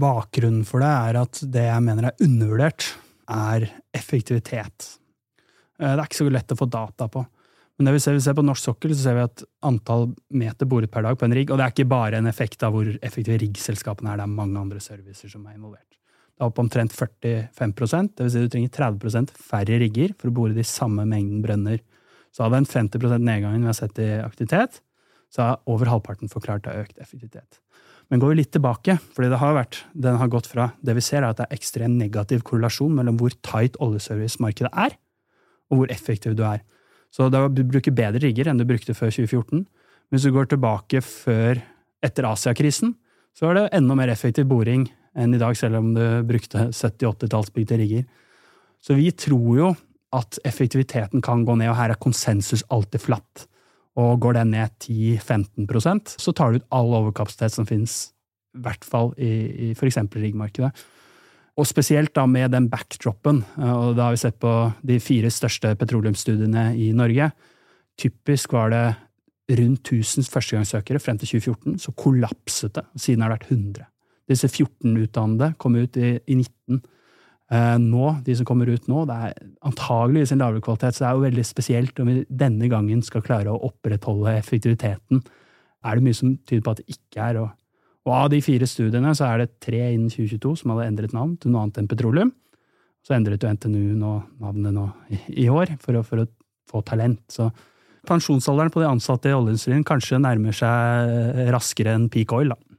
Bakgrunnen 0.00 0.64
for 0.68 0.84
det 0.84 0.88
er 0.88 1.20
at 1.20 1.42
det 1.52 1.66
jeg 1.68 1.84
mener 1.84 2.08
er 2.08 2.24
undervurdert, 2.24 2.88
er 3.32 3.68
effektivitet. 3.94 4.88
Eh, 5.78 5.92
det 5.92 5.98
er 5.98 6.06
ikke 6.08 6.22
så 6.22 6.32
lett 6.32 6.56
å 6.56 6.60
få 6.62 6.70
data 6.72 7.10
på. 7.12 7.26
Men 7.76 7.88
det 7.88 7.96
vi 7.96 8.02
ser, 8.04 8.16
vi 8.16 8.24
ser 8.24 8.36
på 8.36 8.44
norsk 8.44 8.70
sokkel, 8.70 8.96
så 8.96 9.04
ser 9.04 9.16
vi 9.18 9.24
at 9.26 9.44
antall 9.68 10.10
meter 10.32 10.68
boret 10.68 10.92
per 10.92 11.04
dag 11.04 11.16
på 11.18 11.26
en 11.26 11.34
rigg 11.36 11.50
Og 11.50 11.58
det 11.58 11.64
er 11.64 11.72
ikke 11.72 11.88
bare 11.88 12.20
en 12.20 12.28
effekt 12.28 12.64
av 12.66 12.74
hvor 12.74 12.88
effektive 13.00 13.40
riggselskapene 13.42 14.12
er, 14.12 14.20
det 14.20 14.26
er 14.28 14.36
mange 14.40 14.60
andre 14.60 14.80
servicer 14.80 15.32
som 15.32 15.44
er 15.46 15.56
involvert. 15.56 15.88
Er 16.42 16.48
opp 16.50 16.58
omtrent 16.58 16.90
45 16.90 17.52
det 18.18 18.24
vil 18.24 18.30
si 18.34 18.40
du 18.42 18.48
trenger 18.50 18.70
30 18.98 19.30
færre 19.38 19.76
rigger 19.78 20.10
for 20.18 20.26
å 20.26 20.34
bore 20.34 20.56
de 20.56 20.64
samme 20.66 21.04
mengden 21.06 21.42
brønner. 21.44 21.78
Så 22.34 22.42
av 22.42 22.56
den 22.56 22.66
50 22.66 23.20
nedgangen 23.22 23.62
vi 23.62 23.68
har 23.68 23.76
sett 23.78 23.98
i 24.02 24.08
aktivitet, 24.18 24.80
så 25.30 25.42
har 25.46 25.60
over 25.70 25.86
halvparten 25.86 26.32
forklart 26.32 26.66
av 26.66 26.80
økt 26.80 26.98
effektivitet. 26.98 27.60
Men 28.10 28.18
går 28.18 28.32
vi 28.32 28.40
litt 28.40 28.50
tilbake, 28.52 28.96
fordi 29.14 29.30
det 29.30 29.38
har 29.38 29.54
vært, 29.54 29.78
den 29.94 30.18
har 30.18 30.32
gått 30.32 30.48
fra 30.50 30.72
det 30.82 30.96
vi 30.98 31.04
ser 31.04 31.22
er 31.22 31.28
at 31.30 31.38
det 31.38 31.46
er 31.46 31.60
ekstremt 31.60 32.00
negativ 32.00 32.42
korrelasjon 32.48 32.96
mellom 32.96 33.20
hvor 33.20 33.36
tight 33.46 33.78
oljeservicemarkedet 33.78 34.72
er, 34.74 34.96
og 35.70 35.78
hvor 35.78 35.94
effektiv 35.94 36.34
du 36.36 36.42
er. 36.48 36.64
Så 37.14 37.28
da 37.30 37.44
bruker 37.46 37.94
bedre 37.94 38.24
rigger 38.24 38.50
enn 38.50 38.58
du 38.58 38.66
brukte 38.66 38.96
før 38.98 39.14
2014. 39.14 39.62
Men 39.62 40.16
hvis 40.16 40.26
du 40.26 40.34
går 40.34 40.50
tilbake 40.50 41.04
før, 41.06 41.62
etter 42.02 42.26
Asiakrisen, 42.26 42.96
så 43.32 43.48
er 43.48 43.56
det 43.60 43.68
enda 43.78 43.94
mer 43.96 44.10
effektiv 44.10 44.48
boring 44.50 44.88
enn 45.18 45.34
i 45.36 45.40
dag, 45.40 45.56
selv 45.58 45.80
om 45.80 45.92
du 45.96 46.04
brukte 46.28 46.68
70-80-tallsbygde 46.70 47.78
rigger. 47.80 48.04
Så 48.82 48.96
vi 48.98 49.10
tror 49.14 49.50
jo 49.58 49.72
at 50.12 50.38
effektiviteten 50.48 51.22
kan 51.24 51.44
gå 51.48 51.56
ned, 51.56 51.70
og 51.72 51.78
her 51.78 51.94
er 51.94 52.00
konsensus 52.00 52.64
alltid 52.72 53.04
flatt. 53.04 53.46
Og 54.00 54.20
går 54.24 54.38
den 54.38 54.54
ned 54.54 54.72
10-15% 54.80 56.16
så 56.20 56.32
tar 56.32 56.52
du 56.52 56.60
ut 56.60 56.68
all 56.72 56.94
overkapasitet 57.02 57.52
som 57.52 57.68
finnes, 57.68 58.12
i 58.56 58.62
hvert 58.64 58.84
fall 58.84 59.12
i, 59.20 59.30
i 59.68 59.70
f.eks. 59.76 60.00
riggmarkedet. 60.16 60.72
Og 61.60 61.68
spesielt 61.68 62.14
da 62.16 62.24
med 62.24 62.54
den 62.54 62.70
backdropen, 62.72 63.42
og 63.60 63.96
da 63.98 64.08
har 64.08 64.14
vi 64.14 64.22
sett 64.22 64.38
på 64.40 64.52
de 64.88 64.96
fire 65.04 65.28
største 65.32 65.74
petroleumsstudiene 65.76 66.70
i 66.80 66.88
Norge. 66.96 67.28
Typisk 68.00 68.54
var 68.56 68.72
det 68.72 68.84
rundt 69.58 69.92
1000 69.92 70.24
førstegangssøkere 70.32 71.00
frem 71.02 71.18
til 71.20 71.34
2014, 71.34 71.76
så 71.84 71.92
kollapset 71.92 72.78
det. 72.78 72.86
Siden 72.96 73.24
har 73.24 73.32
det 73.32 73.42
vært 73.42 73.50
100. 73.52 73.88
Disse 74.30 74.48
14 74.48 74.94
utdannede 75.02 75.52
kom 75.60 75.76
ut 75.76 75.96
i, 75.98 76.14
i 76.26 76.36
19. 76.38 76.82
Eh, 77.52 77.78
nå, 77.82 78.04
de 78.24 78.34
som 78.38 78.46
kommer 78.48 78.70
ut 78.70 78.86
nå, 78.88 79.04
det 79.08 79.16
er 79.26 79.40
antageligvis 79.66 80.32
en 80.32 80.40
lavere 80.40 80.62
kvalitet, 80.64 80.96
så 80.96 81.04
det 81.04 81.08
er 81.08 81.16
jo 81.16 81.24
veldig 81.26 81.44
spesielt 81.44 81.98
om 82.00 82.08
vi 82.08 82.22
denne 82.28 82.68
gangen 82.72 83.02
skal 83.04 83.24
klare 83.24 83.52
å 83.52 83.60
opprettholde 83.68 84.38
effektiviteten. 84.38 85.20
Er 85.82 85.98
det 85.98 86.06
mye 86.06 86.16
som 86.16 86.36
tyder 86.48 86.62
på 86.64 86.72
at 86.72 86.80
det 86.80 86.94
ikke 86.96 87.26
er? 87.26 87.40
Og, 87.42 87.50
og 88.06 88.14
av 88.16 88.30
de 88.32 88.40
fire 88.44 88.68
studiene 88.70 89.12
så 89.18 89.28
er 89.28 89.42
det 89.42 89.50
tre 89.62 89.82
innen 89.90 90.08
2022 90.12 90.62
som 90.62 90.72
hadde 90.72 90.88
endret 90.92 91.16
navn 91.16 91.34
til 91.42 91.52
noe 91.52 91.66
annet 91.66 91.82
enn 91.82 91.90
petroleum. 91.90 92.32
Så 93.02 93.16
endret 93.16 93.42
jo 93.42 93.50
NTNU 93.50 93.98
nå, 93.98 94.14
navnet 94.40 94.76
nå 94.76 94.86
i, 95.10 95.20
i 95.44 95.48
år 95.50 95.74
for 95.82 95.98
å, 95.98 96.06
for 96.06 96.22
å, 96.22 96.28
få 96.70 96.80
talent. 96.86 97.20
Så 97.28 97.50
pensjonsalderen 98.08 98.70
på 98.72 98.80
de 98.80 98.86
ansatte 98.88 99.28
i 99.28 99.34
oljeindustrien 99.34 99.82
kanskje 99.84 100.20
nærmer 100.22 100.54
seg 100.56 101.50
raskere 101.52 101.98
enn 101.98 102.06
peak 102.08 102.32
oil. 102.32 102.54
da. 102.54 102.71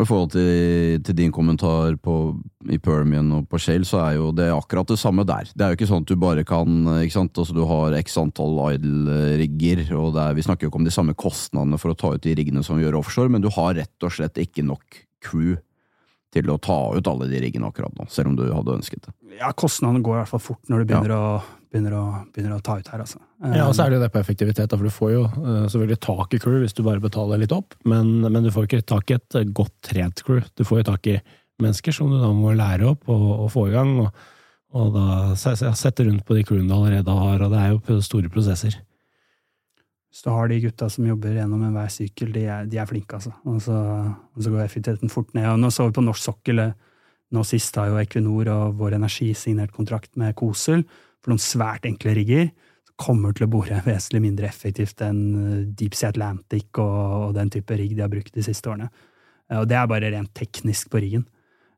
Og 0.00 0.06
I 0.06 0.08
forhold 0.08 0.30
til, 0.32 1.00
til 1.04 1.16
din 1.18 1.32
kommentar 1.34 1.98
på, 2.00 2.14
i 2.72 2.78
Permian 2.80 3.26
og 3.36 3.42
på 3.52 3.58
Shale, 3.60 3.84
så 3.84 3.98
er 4.00 4.14
jo 4.16 4.30
det 4.32 4.46
akkurat 4.48 4.88
det 4.88 4.96
samme 4.96 5.26
der. 5.28 5.50
Det 5.52 5.60
er 5.60 5.74
jo 5.74 5.76
ikke 5.76 5.88
sånn 5.90 6.06
at 6.06 6.08
du 6.08 6.16
bare 6.16 6.44
kan 6.48 6.78
ikke 7.02 7.18
sant, 7.18 7.36
altså 7.36 7.52
Du 7.52 7.66
har 7.68 7.96
x 7.98 8.16
antall 8.16 8.56
idle-rigger, 8.78 9.82
og 9.98 10.16
er, 10.16 10.38
vi 10.38 10.46
snakker 10.46 10.64
jo 10.64 10.72
ikke 10.72 10.80
om 10.80 10.88
de 10.88 10.94
samme 10.94 11.12
kostnadene 11.20 11.76
for 11.82 11.92
å 11.92 11.98
ta 12.00 12.14
ut 12.14 12.24
de 12.24 12.32
riggene 12.38 12.64
som 12.64 12.80
vi 12.80 12.86
gjør 12.86 12.96
offshore, 13.02 13.28
men 13.28 13.44
du 13.44 13.50
har 13.52 13.76
rett 13.76 14.08
og 14.08 14.16
slett 14.16 14.40
ikke 14.40 14.64
nok 14.64 15.02
crew 15.20 15.58
til 16.32 16.48
å 16.48 16.56
ta 16.62 16.78
ut 16.96 17.12
alle 17.12 17.28
de 17.28 17.44
riggene 17.44 17.68
akkurat 17.68 17.92
nå, 18.00 18.08
selv 18.08 18.32
om 18.32 18.40
du 18.40 18.46
hadde 18.48 18.78
ønsket 18.80 19.04
det. 19.04 19.14
Ja, 19.36 19.52
kostnadene 19.52 20.00
går 20.06 20.16
i 20.16 20.20
hvert 20.22 20.32
fall 20.32 20.46
fort 20.46 20.72
når 20.72 20.80
du 20.80 20.94
begynner, 20.94 21.12
ja. 21.12 21.20
å, 21.20 21.59
begynner, 21.70 21.94
å, 21.94 22.04
begynner, 22.34 22.56
å, 22.56 22.64
ta 22.64 22.76
ut 22.80 22.88
her, 22.90 23.02
altså. 23.04 23.20
Ja, 23.54 23.68
og 23.68 23.76
så 23.76 23.84
er 23.84 23.92
det 23.92 24.00
jo 24.00 24.02
det 24.02 24.10
på 24.14 24.20
effektivitet, 24.20 24.74
for 24.74 24.86
du 24.86 24.94
får 24.94 25.12
jo 25.14 25.22
uh, 25.28 25.68
selvfølgelig 25.70 26.00
tak 26.02 26.34
i 26.34 26.40
crew 26.42 26.58
hvis 26.64 26.74
du 26.76 26.82
bare 26.86 27.02
betaler 27.02 27.40
litt 27.40 27.54
opp, 27.54 27.76
men, 27.88 28.18
men, 28.26 28.42
du 28.44 28.50
får 28.54 28.66
ikke 28.66 28.82
tak 28.90 29.12
i 29.12 29.16
et 29.18 29.38
eh, 29.38 29.48
godt 29.54 29.74
trent 29.86 30.22
crew. 30.26 30.42
Du 30.58 30.64
får 30.66 30.82
jo 30.82 30.88
tak 30.90 31.08
i 31.12 31.16
mennesker 31.62 31.94
som 31.94 32.10
du 32.10 32.18
da 32.18 32.30
må 32.34 32.52
lære 32.56 32.88
opp 32.90 33.08
og, 33.12 33.26
og 33.46 33.48
få 33.54 33.68
i 33.70 33.74
gang, 33.74 33.96
og, 34.02 34.28
og 34.80 34.94
da 34.96 35.34
sette 35.38 36.06
rundt 36.06 36.24
på 36.26 36.36
de 36.36 36.44
crewene 36.46 36.70
du 36.70 36.76
allerede 36.76 37.18
har, 37.22 37.44
og 37.44 37.52
det 37.54 37.60
er 37.62 37.74
jo 37.74 38.00
store 38.06 38.32
prosesser. 38.32 38.78
Hvis 40.10 40.24
du 40.26 40.30
har 40.34 40.50
de 40.50 40.58
gutta 40.64 40.88
som 40.90 41.06
jobber 41.06 41.36
gjennom 41.36 41.60
enhver 41.68 41.90
sykkel, 41.94 42.32
de 42.34 42.48
er, 42.50 42.64
de 42.66 42.80
er 42.82 42.88
flinke, 42.90 43.20
altså. 43.20 43.30
Og 43.46 43.60
så, 43.62 43.76
og 43.78 44.42
så, 44.42 44.50
går 44.50 44.64
effektiviteten 44.64 45.12
fort 45.12 45.30
ned. 45.38 45.46
Og 45.52 45.60
nå 45.62 45.70
så 45.70 45.86
vi 45.86 45.94
på 45.94 46.02
norsk 46.02 46.24
sokkel. 46.24 46.64
Nå 47.30 47.44
sist 47.46 47.78
har 47.78 47.92
jo 47.92 48.00
Equinor 48.00 48.50
og 48.50 48.80
Vår 48.80 48.96
Energi 48.96 49.28
signert 49.38 49.70
kontrakt 49.76 50.18
med 50.18 50.34
Kosul 50.34 50.82
for 51.20 51.32
noen 51.32 51.42
svært 51.42 51.86
enkle 51.88 52.14
rigger. 52.18 52.50
Kommer 53.00 53.34
til 53.36 53.46
å 53.46 53.52
bore 53.52 53.82
vesentlig 53.88 54.24
mindre 54.26 54.48
effektivt 54.50 55.04
enn 55.06 55.22
eh, 55.40 55.62
Deep 55.76 55.96
Sea 55.98 56.12
Atlantic 56.14 56.80
og, 56.82 57.34
den 57.36 57.52
type 57.52 57.78
rigg 57.78 57.96
de 57.96 58.04
har 58.04 58.12
brukt 58.12 58.34
de 58.34 58.44
siste 58.44 58.72
årene. 58.72 58.90
Eh, 59.50 59.60
og 59.60 59.68
det 59.70 59.78
er 59.78 59.90
bare 59.90 60.12
rent 60.14 60.34
teknisk 60.36 60.92
på 60.92 61.02
riggen. 61.04 61.26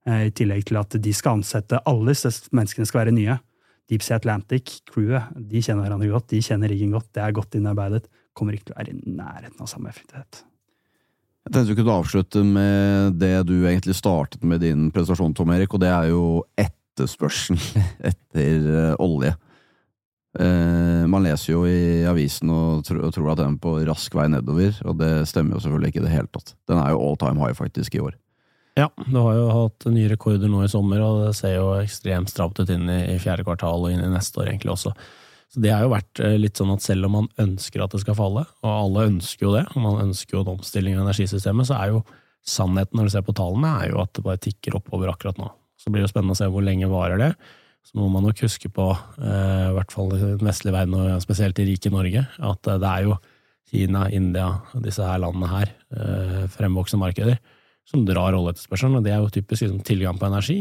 Eh, 0.06 0.28
I 0.30 0.34
tillegg 0.34 0.66
til 0.68 0.80
at 0.80 0.98
de 1.02 1.14
skal 1.16 1.40
ansette 1.40 1.82
alle 1.88 2.14
disse 2.14 2.52
menneskene 2.54 2.88
skal 2.88 3.04
være 3.04 3.16
nye. 3.18 3.38
Deep 3.90 4.04
Sea 4.06 4.16
Atlantic, 4.20 4.80
crewet, 4.88 5.34
de 5.36 5.60
kjenner 5.60 5.84
hverandre 5.84 6.10
godt, 6.12 6.30
de 6.32 6.42
kjenner 6.44 6.70
riggen 6.70 6.94
godt, 6.94 7.10
det 7.12 7.24
er 7.24 7.34
godt 7.36 7.58
innarbeidet 7.58 8.06
kommer 8.36 8.56
ikke 8.56 8.70
til 8.70 8.76
å 8.76 8.80
være 8.80 8.94
i 8.94 9.14
nærheten 9.18 9.62
av 9.62 9.70
samme 9.70 9.92
effektivitet. 9.92 10.42
Jeg 11.42 11.54
tenkte 11.54 11.72
vi 11.72 11.78
kunne 11.80 11.96
avslutte 11.98 12.44
med 12.46 13.16
det 13.18 13.34
du 13.48 13.56
egentlig 13.66 13.96
startet 13.98 14.44
med 14.46 14.62
din 14.62 14.90
presentasjon, 14.94 15.34
Tom 15.34 15.50
Erik, 15.54 15.74
og 15.74 15.82
det 15.82 15.90
er 15.90 16.10
jo 16.12 16.24
etterspørsel 16.92 17.58
etter 18.12 18.68
uh, 18.68 18.94
olje. 19.02 19.34
Uh, 20.38 21.04
man 21.12 21.26
leser 21.26 21.52
jo 21.52 21.66
i 21.68 22.04
avisen 22.08 22.48
og, 22.52 22.86
tror 22.86 23.32
at 23.34 23.42
den 23.42 23.58
er 23.58 23.62
på 23.62 23.76
rask 23.88 24.14
vei 24.16 24.28
nedover, 24.32 24.76
og 24.86 25.00
det 25.00 25.12
stemmer 25.28 25.56
jo 25.56 25.64
selvfølgelig 25.64 25.92
ikke 25.92 26.04
i 26.04 26.06
det 26.06 26.16
hele 26.16 26.32
tatt. 26.32 26.54
Den 26.70 26.80
er 26.80 26.94
jo 26.94 27.02
all 27.04 27.18
time 27.20 27.42
high 27.42 27.56
faktisk 27.56 27.96
i 27.98 28.04
år. 28.04 28.16
Ja, 28.78 28.88
du 28.96 29.18
har 29.20 29.34
jo 29.36 29.48
hatt 29.52 29.84
nye 29.92 30.08
rekorder 30.08 30.48
nå 30.48 30.62
i 30.64 30.70
sommer, 30.72 31.02
og 31.04 31.26
det 31.26 31.34
ser 31.36 31.58
jo 31.58 31.74
ekstremt 31.76 32.32
stramt 32.32 32.56
ut 32.56 32.70
inn 32.72 32.88
i, 32.88 33.02
i 33.12 33.18
fjerde 33.20 33.44
kvartal 33.44 33.84
og 33.84 33.92
inn 33.92 34.00
i 34.00 34.12
neste 34.14 34.40
år 34.40 34.48
egentlig 34.48 34.72
også. 34.72 34.94
Så 35.52 35.60
Det 35.60 35.68
har 35.68 35.84
jo 35.84 35.92
vært 35.92 36.20
eh, 36.24 36.38
litt 36.40 36.56
sånn 36.56 36.72
at 36.72 36.80
selv 36.80 37.10
om 37.10 37.18
man 37.18 37.28
ønsker 37.42 37.82
at 37.84 37.92
det 37.92 38.00
skal 38.00 38.16
falle, 38.16 38.46
og 38.64 38.70
alle 38.70 39.08
ønsker 39.10 39.44
jo 39.44 39.52
det, 39.58 39.66
og 39.74 39.84
man 39.84 40.00
ønsker 40.06 40.38
jo 40.38 40.44
en 40.46 40.54
omstilling 40.54 40.96
av 40.96 41.04
energisystemet, 41.04 41.68
så 41.68 41.76
er 41.76 41.92
jo 41.92 42.00
sannheten 42.48 42.96
når 42.96 43.10
du 43.10 43.12
ser 43.12 43.26
på 43.26 43.36
tallene, 43.36 43.74
er 43.82 43.92
jo 43.92 44.00
at 44.00 44.14
det 44.16 44.24
bare 44.24 44.40
tikker 44.40 44.78
oppover 44.80 45.12
akkurat 45.12 45.36
nå. 45.42 45.50
Så 45.82 45.90
blir 45.90 46.04
det 46.04 46.12
spennende 46.12 46.36
å 46.36 46.38
se 46.38 46.48
hvor 46.52 46.64
lenge 46.64 46.90
varer 46.90 47.20
det. 47.20 47.32
Så 47.82 47.98
må 47.98 48.06
man 48.12 48.22
nok 48.28 48.44
huske 48.44 48.70
på, 48.70 48.92
eh, 49.18 49.68
i 49.72 49.74
hvert 49.74 49.94
fall 49.94 50.12
i 50.14 50.20
den 50.22 50.46
vestlige 50.46 50.76
verden, 50.76 50.94
og 50.94 51.24
spesielt 51.24 51.58
i 51.58 51.66
rike 51.66 51.90
Norge, 51.90 52.22
at 52.38 52.70
eh, 52.70 52.78
det 52.78 52.92
er 52.92 53.08
jo 53.08 53.18
Kina, 53.72 54.04
India, 54.12 54.46
disse 54.84 55.02
her 55.06 55.20
landene 55.22 55.48
her, 55.48 55.70
fremvoksende 56.52 57.00
markeder, 57.00 57.38
som 57.88 58.02
drar 58.04 58.36
oljeetterspørselen. 58.36 58.98
Og 58.98 59.06
det 59.06 59.14
er 59.14 59.22
jo 59.22 59.30
typisk 59.32 59.64
liksom, 59.64 59.78
tilgang 59.88 60.18
på 60.20 60.28
energi. 60.28 60.58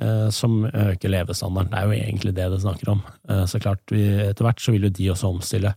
Eh, 0.00 0.28
som 0.30 0.64
øker 0.64 1.10
levestandarden. 1.12 1.70
Det 1.70 1.78
er 1.78 1.84
jo 1.84 1.96
egentlig 1.98 2.34
det 2.34 2.46
det 2.50 2.60
snakker 2.62 2.88
om. 2.94 3.02
Eh, 3.28 3.44
så 3.46 3.60
klart, 3.60 3.82
vi, 3.92 4.02
etter 4.24 4.46
hvert 4.46 4.62
så 4.62 4.72
vil 4.72 4.88
jo 4.88 4.90
de 4.96 5.10
også 5.12 5.28
omstille 5.28 5.74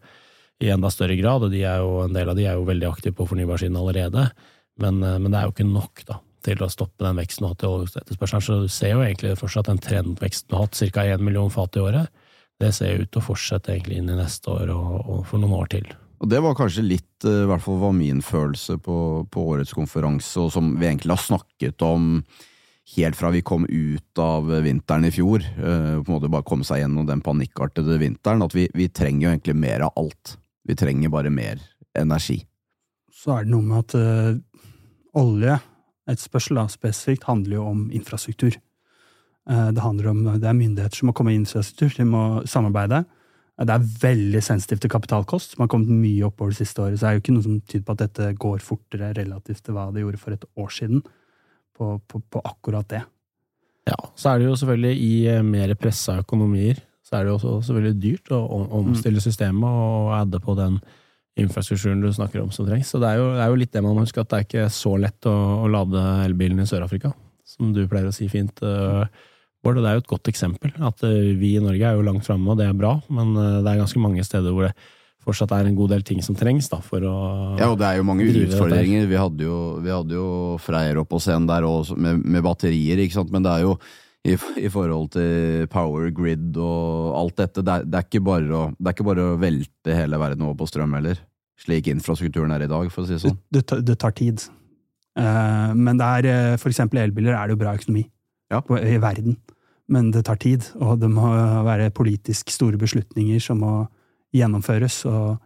i 0.64 0.70
enda 0.72 0.90
større 0.90 1.18
grad, 1.20 1.44
og 1.44 1.98
en 2.06 2.16
del 2.16 2.32
av 2.32 2.38
de 2.38 2.46
er 2.48 2.56
jo 2.56 2.64
veldig 2.66 2.88
aktive 2.88 3.18
på 3.18 3.28
fornybarsiden 3.28 3.76
allerede. 3.76 4.30
Men, 4.80 5.04
eh, 5.04 5.20
men, 5.20 5.32
det 5.32 5.40
er 5.40 5.50
jo 5.50 5.54
ikke 5.54 5.68
nok 5.68 6.06
da, 6.08 6.20
til 6.46 6.62
å 6.64 6.70
stoppe 6.72 7.06
den 7.06 7.20
veksten 7.20 7.44
du 7.44 7.50
har 7.50 7.56
hatt 7.56 7.66
i 7.66 7.72
oljeetterspørselen. 7.72 8.46
Så 8.46 8.60
du 8.64 8.72
ser 8.72 8.96
jo 8.96 9.04
egentlig 9.04 9.36
fortsatt 9.40 9.72
den 9.72 9.82
trendveksten 9.84 10.52
du 10.52 10.58
har 10.58 10.68
hatt, 10.68 10.80
ca. 10.96 11.06
1 11.18 11.26
million 11.26 11.54
fat 11.54 11.78
i 11.78 11.84
året. 11.84 12.26
Det 12.62 12.72
ser 12.72 13.02
ut 13.02 13.12
til 13.12 13.20
å 13.20 13.28
fortsette 13.34 13.74
egentlig 13.74 14.00
inn 14.00 14.12
i 14.14 14.18
neste 14.18 14.52
år 14.54 14.72
og, 14.72 14.98
og 15.02 15.24
for 15.28 15.42
noen 15.42 15.58
år 15.58 15.72
til. 15.76 15.94
Og 16.24 16.30
Det 16.32 16.40
var 16.42 16.56
kanskje 16.58 16.86
litt, 16.86 17.28
i 17.28 17.46
hvert 17.50 17.64
fall 17.64 17.82
var 17.82 17.96
min 17.96 18.22
følelse 18.24 18.78
på, 18.82 18.98
på 19.32 19.48
årets 19.52 19.76
konferanse, 19.76 20.40
og 20.40 20.54
som 20.54 20.72
vi 20.80 20.88
egentlig 20.88 21.12
har 21.12 21.24
snakket 21.26 21.84
om 21.86 22.22
helt 22.96 23.18
fra 23.18 23.32
vi 23.34 23.42
kom 23.42 23.66
ut 23.66 24.22
av 24.22 24.48
vinteren 24.64 25.08
i 25.08 25.12
fjor, 25.14 25.44
uh, 25.58 26.00
på 26.00 26.08
en 26.08 26.16
måte 26.16 26.32
bare 26.32 26.46
komme 26.48 26.68
seg 26.68 26.84
gjennom 26.84 27.08
den 27.10 27.24
panikkartede 27.26 28.00
vinteren, 28.02 28.46
at 28.46 28.56
vi, 28.56 28.68
vi 28.78 28.88
trenger 28.94 29.28
jo 29.28 29.34
egentlig 29.34 29.58
mer 29.60 29.88
av 29.88 29.96
alt. 30.00 30.36
Vi 30.66 30.78
trenger 30.78 31.14
bare 31.14 31.34
mer 31.34 31.62
energi. 31.98 32.40
Så 33.14 33.36
er 33.36 33.46
det 33.46 33.54
noe 33.54 33.66
med 33.66 33.82
at 33.82 33.96
ø, 33.98 34.36
olje, 35.18 35.58
et 36.12 36.22
spørsmål 36.22 36.70
spesifikt, 36.70 37.28
handler 37.30 37.60
jo 37.60 37.68
om 37.72 37.84
infrastruktur. 37.92 38.58
Uh, 39.50 39.70
det 39.74 39.84
handler 39.84 40.10
om 40.12 40.24
det 40.26 40.50
er 40.50 40.58
myndigheter 40.58 41.02
som 41.02 41.12
må 41.12 41.16
komme 41.18 41.34
i 41.34 41.40
infrastruktur, 41.40 41.94
de 41.98 42.08
må 42.10 42.24
samarbeide. 42.50 43.04
Det 43.56 43.72
er 43.72 43.92
veldig 44.02 44.42
sensitivt 44.44 44.82
til 44.84 44.92
kapitalkost, 44.92 45.54
som 45.54 45.64
har 45.64 45.70
kommet 45.72 45.94
mye 45.96 46.26
oppover 46.28 46.52
det 46.52 46.60
siste 46.60 46.82
året. 46.84 46.98
Så 47.00 47.06
det 47.06 47.10
er 47.10 47.16
jo 47.16 47.22
ikke 47.24 47.36
noe 47.38 47.46
som 47.46 47.60
tyder 47.64 47.86
på 47.88 47.94
at 47.96 48.02
dette 48.04 48.32
går 48.44 48.64
fortere 48.66 49.14
relativt 49.16 49.64
til 49.64 49.78
hva 49.78 49.86
det 49.96 50.04
gjorde 50.04 50.20
for 50.20 50.36
et 50.36 50.48
år 50.60 50.74
siden, 50.76 51.06
på, 51.76 51.94
på, 52.08 52.20
på 52.32 52.42
akkurat 52.44 52.90
det. 52.92 53.06
Ja, 53.86 53.98
så 54.18 54.34
er 54.34 54.42
det 54.42 54.50
jo 54.50 54.58
selvfølgelig 54.60 54.94
i 55.06 55.14
eh, 55.30 55.46
mer 55.46 55.72
pressa 55.80 56.18
økonomier, 56.24 56.82
så 57.06 57.18
er 57.18 57.26
det 57.26 57.32
jo 57.32 57.38
også 57.38 57.56
selvfølgelig 57.68 58.02
dyrt 58.02 58.32
å 58.34 58.42
omstille 58.80 59.22
systemet 59.22 59.70
og 59.70 60.14
adde 60.18 60.42
på 60.42 60.56
den 60.58 60.80
infrastrukturen 61.40 62.02
du 62.04 62.10
snakker 62.16 62.42
om 62.42 62.52
som 62.56 62.68
trengs. 62.68 62.90
Så 62.92 63.00
det 63.02 63.12
er 63.12 63.20
jo, 63.20 63.30
det 63.36 63.44
er 63.44 63.52
jo 63.52 63.62
litt 63.62 63.74
det 63.76 63.84
man 63.84 63.96
må 63.98 64.06
huske, 64.06 64.24
at 64.24 64.32
det 64.32 64.38
er 64.38 64.46
ikke 64.48 64.68
så 64.74 64.96
lett 65.02 65.28
å, 65.30 65.36
å 65.66 65.72
lade 65.72 66.04
elbilen 66.26 66.64
i 66.64 66.68
Sør-Afrika, 66.70 67.12
som 67.48 67.74
du 67.76 67.84
pleier 67.92 68.08
å 68.10 68.16
si 68.16 68.30
fint. 68.32 68.64
Uh, 68.64 69.04
Bård, 69.66 69.80
og 69.80 69.86
det 69.86 69.90
er 69.90 69.98
jo 69.98 70.04
et 70.04 70.12
godt 70.12 70.30
eksempel. 70.30 70.76
At 70.86 71.02
eh, 71.08 71.34
vi 71.40 71.56
i 71.58 71.64
Norge 71.64 71.88
er 71.90 71.98
jo 71.98 72.06
langt 72.06 72.28
framme, 72.28 72.54
og 72.54 72.60
det 72.60 72.68
er 72.70 72.78
bra, 72.78 73.00
men 73.10 73.34
eh, 73.34 73.64
det 73.66 73.72
er 73.72 73.82
ganske 73.82 74.02
mange 74.02 74.26
steder 74.26 74.54
hvor 74.54 74.68
det 74.68 74.76
fortsatt 75.26 75.56
er 75.58 75.66
en 75.66 75.78
god 75.78 75.96
del 75.96 76.04
ting 76.06 76.20
som 76.22 76.38
trengs 76.38 76.68
da, 76.70 76.78
for 76.86 77.02
å 77.02 77.16
Ja, 77.58 77.72
og 77.72 77.80
det 77.82 77.88
er 77.88 77.98
jo 77.98 78.06
mange 78.06 78.28
utfordringer. 78.30 79.08
Vi 79.10 79.18
hadde 79.18 79.48
jo, 79.48 79.60
vi 79.82 79.90
hadde 79.90 80.20
jo 80.20 80.28
Freyr 80.62 81.02
opp 81.02 81.10
på 81.16 81.22
scenen 81.24 81.50
der 81.50 81.66
også, 81.66 81.98
med, 81.98 82.22
med, 82.22 82.44
batterier, 82.46 83.02
ikke 83.02 83.18
sant, 83.18 83.34
men 83.34 83.46
det 83.46 83.56
er 83.56 83.66
jo 83.66 83.74
i, 84.26 84.34
i, 84.34 84.70
forhold 84.74 85.12
til 85.14 85.68
power 85.72 86.10
grid 86.16 86.58
og 86.58 87.16
alt 87.20 87.38
dette, 87.44 87.62
det 87.62 87.78
er, 87.78 87.86
det, 87.86 88.02
er 88.02 88.52
å, 88.58 88.66
det 88.74 88.90
er, 88.90 88.94
ikke 88.96 89.08
bare 89.08 89.30
å, 89.30 89.40
velte 89.42 89.98
hele 89.98 90.20
verden 90.22 90.48
over 90.48 90.58
på 90.60 90.70
strøm 90.72 90.98
heller. 90.98 91.22
Slik 91.62 91.88
infrastrukturen 91.92 92.52
er 92.52 92.66
i 92.66 92.72
dag, 92.72 92.90
for 92.92 93.06
å 93.06 93.08
si 93.08 93.16
det 93.16 93.24
sånn. 93.24 93.38
Det, 93.54 93.64
det, 93.86 93.98
tar 94.02 94.16
tid. 94.18 94.44
Uh, 95.16 95.72
men 95.78 96.02
det 96.02 96.08
er, 96.20 96.58
for 96.60 96.74
eksempel 96.74 97.06
elbiler 97.06 97.38
er 97.38 97.48
det 97.48 97.56
jo 97.56 97.62
bra 97.62 97.78
økonomi 97.78 98.04
ja. 98.52 98.60
på, 98.60 98.82
i 98.82 98.98
verden 99.00 99.38
men 99.92 100.10
det 100.14 100.26
tar 100.26 100.40
tid, 100.42 100.66
og 100.82 101.00
det 101.02 101.10
må 101.14 101.30
være 101.66 101.94
politisk 101.94 102.50
store 102.54 102.80
beslutninger 102.82 103.42
som 103.44 103.62
må 103.62 103.74
gjennomføres. 104.36 105.04
og, 105.06 105.38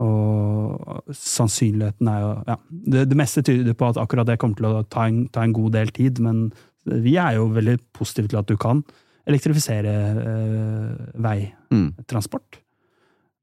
og 0.00 1.14
sannsynligheten 1.16 2.08
er 2.08 2.20
jo 2.22 2.28
ja, 2.48 2.56
det, 2.70 3.06
det, 3.10 3.16
meste 3.20 3.42
tyder 3.44 3.76
på 3.76 3.90
at 3.90 4.00
akkurat 4.00 4.28
det 4.28 4.38
kommer 4.40 4.56
til 4.56 4.68
å 4.68 4.84
ta 4.88 5.06
en, 5.08 5.26
ta 5.28 5.44
en, 5.44 5.52
god 5.56 5.74
del 5.76 5.92
tid, 5.96 6.20
men 6.24 6.50
vi 6.88 7.16
er 7.20 7.36
jo 7.36 7.50
veldig 7.52 7.76
positive 7.96 8.30
til 8.30 8.40
at 8.40 8.48
du 8.48 8.56
kan 8.60 8.82
elektrifisere 9.28 9.94
øh, 10.26 10.92
veitransport. 11.20 12.60
Mm. 12.60 12.66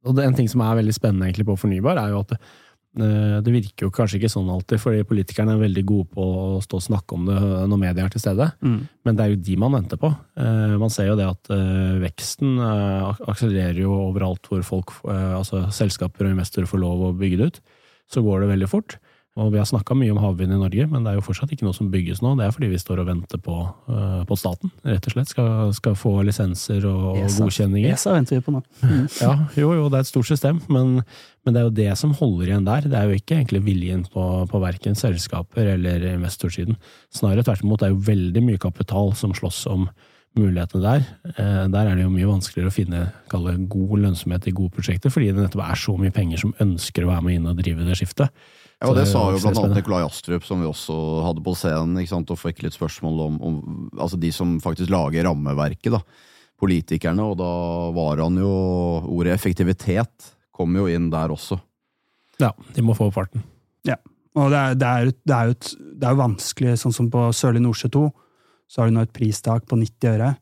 Og 0.07 0.15
det, 0.15 0.25
En 0.25 0.37
ting 0.37 0.49
som 0.49 0.63
er 0.63 0.79
veldig 0.79 0.95
spennende 0.95 1.27
egentlig 1.27 1.45
på 1.47 1.59
fornybar, 1.59 1.99
er 2.01 2.15
jo 2.15 2.23
at 2.23 2.37
Eh, 2.97 3.37
det 3.45 3.53
virker 3.53 3.87
jo 3.87 3.93
kanskje 3.93 4.17
ikke 4.19 4.31
sånn 4.31 4.49
alltid, 4.49 4.81
fordi 4.81 5.05
politikerne 5.07 5.53
er 5.53 5.61
veldig 5.61 5.83
gode 5.87 6.09
på 6.15 6.23
å 6.25 6.61
stå 6.63 6.79
og 6.79 6.85
snakke 6.87 7.17
om 7.17 7.27
det 7.29 7.39
når 7.69 7.81
media 7.81 8.05
er 8.05 8.13
til 8.13 8.23
stede. 8.23 8.49
Mm. 8.65 8.79
Men 9.05 9.17
det 9.17 9.25
er 9.25 9.33
jo 9.33 9.41
de 9.49 9.57
man 9.61 9.75
venter 9.77 10.01
på. 10.01 10.11
Eh, 10.39 10.77
man 10.81 10.93
ser 10.93 11.11
jo 11.11 11.17
det 11.19 11.27
at 11.29 11.51
veksten 12.01 12.57
akselererer 12.57 13.83
jo 13.83 13.93
overalt 14.07 14.49
hvor 14.49 14.63
folk, 14.65 14.95
altså 15.07 15.67
selskaper 15.73 16.27
og 16.27 16.35
investorer 16.35 16.69
får 16.69 16.81
lov 16.81 17.09
å 17.09 17.15
bygge 17.17 17.39
det 17.39 17.51
ut. 17.51 17.61
Så 18.07 18.23
går 18.23 18.43
det 18.43 18.51
veldig 18.53 18.71
fort. 18.71 18.97
Og 19.37 19.51
vi 19.53 19.59
har 19.61 19.67
snakka 19.69 19.93
mye 19.93 20.09
om 20.13 20.19
havvind 20.21 20.55
i 20.55 20.57
Norge, 20.57 20.87
men 20.89 21.03
det 21.05 21.11
er 21.11 21.19
jo 21.19 21.25
fortsatt 21.27 21.51
ikke 21.53 21.67
noe 21.67 21.75
som 21.77 21.91
bygges 21.93 22.23
nå. 22.25 22.33
Det 22.39 22.47
er 22.47 22.53
fordi 22.55 22.71
vi 22.71 22.79
står 22.81 23.03
og 23.03 23.09
venter 23.11 23.41
på, 23.43 23.57
uh, 23.91 24.23
på 24.25 24.37
staten, 24.39 24.71
rett 24.87 25.05
og 25.05 25.13
slett. 25.13 25.29
Skal, 25.29 25.51
skal 25.77 25.97
få 25.99 26.15
lisenser 26.25 26.87
og, 26.89 27.19
ESA. 27.21 27.45
godkjenninger. 27.45 27.93
ESA 27.93 28.15
venter 28.15 28.39
vi 28.39 28.45
på 28.47 28.55
nå. 28.55 28.63
Mm. 28.81 29.05
ja, 29.21 29.35
jo, 29.59 29.71
jo, 29.77 29.87
det 29.93 29.99
er 29.99 30.07
et 30.07 30.09
stort 30.09 30.29
system, 30.31 30.63
men, 30.73 30.97
men, 31.45 31.53
det 31.53 31.61
er 31.61 31.69
jo 31.69 31.77
det 31.83 31.89
som 32.01 32.17
holder 32.17 32.49
igjen 32.49 32.67
der. 32.67 32.89
Det 32.89 32.97
er 32.97 33.07
jo 33.11 33.21
ikke 33.21 33.37
egentlig 33.37 33.63
viljen 33.69 34.03
på, 34.09 34.25
på 34.49 34.63
verken 34.63 34.97
selskaper 34.97 35.73
eller 35.77 36.09
investorsiden. 36.15 36.79
Snarere 37.13 37.45
tvert 37.45 37.65
imot, 37.65 37.83
det 37.83 37.91
er 37.91 37.95
jo 37.95 38.05
veldig 38.09 38.45
mye 38.49 38.65
kapital 38.67 39.13
som 39.19 39.37
slåss 39.37 39.67
om 39.69 39.89
mulighetene 40.37 40.81
der. 40.83 41.05
Eh, 41.33 41.65
der 41.73 41.89
er 41.89 41.95
det 41.97 42.05
jo 42.05 42.13
mye 42.13 42.29
vanskeligere 42.29 42.71
å 42.71 42.75
finne 42.75 43.05
god 43.29 43.97
lønnsomhet 44.01 44.49
i 44.49 44.55
gode 44.55 44.73
prosjekter, 44.75 45.13
fordi 45.13 45.31
det 45.31 45.43
nettopp 45.43 45.65
er 45.65 45.81
så 45.81 45.97
mye 45.97 46.13
penger 46.13 46.41
som 46.41 46.55
ønsker 46.63 47.05
å 47.05 47.11
være 47.11 47.25
med 47.25 47.37
inn 47.37 47.49
og 47.49 47.59
drive 47.61 47.85
det 47.87 47.97
skiftet. 47.99 48.33
Ja, 48.77 48.91
og 48.91 48.97
Det 48.99 49.07
sa 49.09 49.23
jo 49.33 49.39
blant 49.41 49.57
annet 49.57 49.79
Nikolai 49.79 50.03
Astrup, 50.05 50.43
som 50.45 50.61
vi 50.61 50.67
også 50.69 50.95
hadde 51.25 51.41
på 51.45 51.55
scenen, 51.57 51.97
ikke 51.97 52.13
sant, 52.13 52.33
og 52.33 52.37
fikk 52.37 52.61
litt 52.61 52.75
spørsmål 52.77 53.23
om, 53.25 53.39
om 53.41 53.55
altså 53.97 54.19
de 54.21 54.29
som 54.33 54.59
faktisk 54.61 54.91
lager 54.93 55.25
rammeverket, 55.25 55.95
da, 55.95 56.03
politikerne, 56.61 57.25
og 57.25 57.39
da 57.41 57.49
var 57.95 58.21
han 58.21 58.37
jo 58.41 58.51
Ordet 59.17 59.33
effektivitet 59.33 60.29
kom 60.53 60.77
jo 60.77 60.85
inn 60.89 61.09
der 61.13 61.33
også. 61.33 61.57
Ja, 62.41 62.51
de 62.73 62.85
må 62.85 62.93
få 62.97 63.09
opp 63.09 63.17
farten. 63.17 63.41
Ja, 63.87 63.97
og 64.37 64.53
det 64.53 64.61
er, 64.61 64.77
det 64.77 64.87
er, 64.87 65.11
det 65.25 65.35
er 65.35 65.49
jo 65.49 65.57
et, 65.57 65.69
det 65.97 66.07
er 66.07 66.13
jo 66.13 66.21
vanskelig, 66.21 66.77
sånn 66.81 66.93
som 66.93 67.09
på 67.13 67.27
Sørlige 67.33 67.65
Nordsjø 67.65 67.89
2, 67.93 68.03
så 68.67 68.81
har 68.81 68.89
du 68.89 68.97
nå 68.97 69.05
et 69.05 69.15
pristak 69.15 69.65
på 69.69 69.79
90 69.79 70.11
øre. 70.11 70.33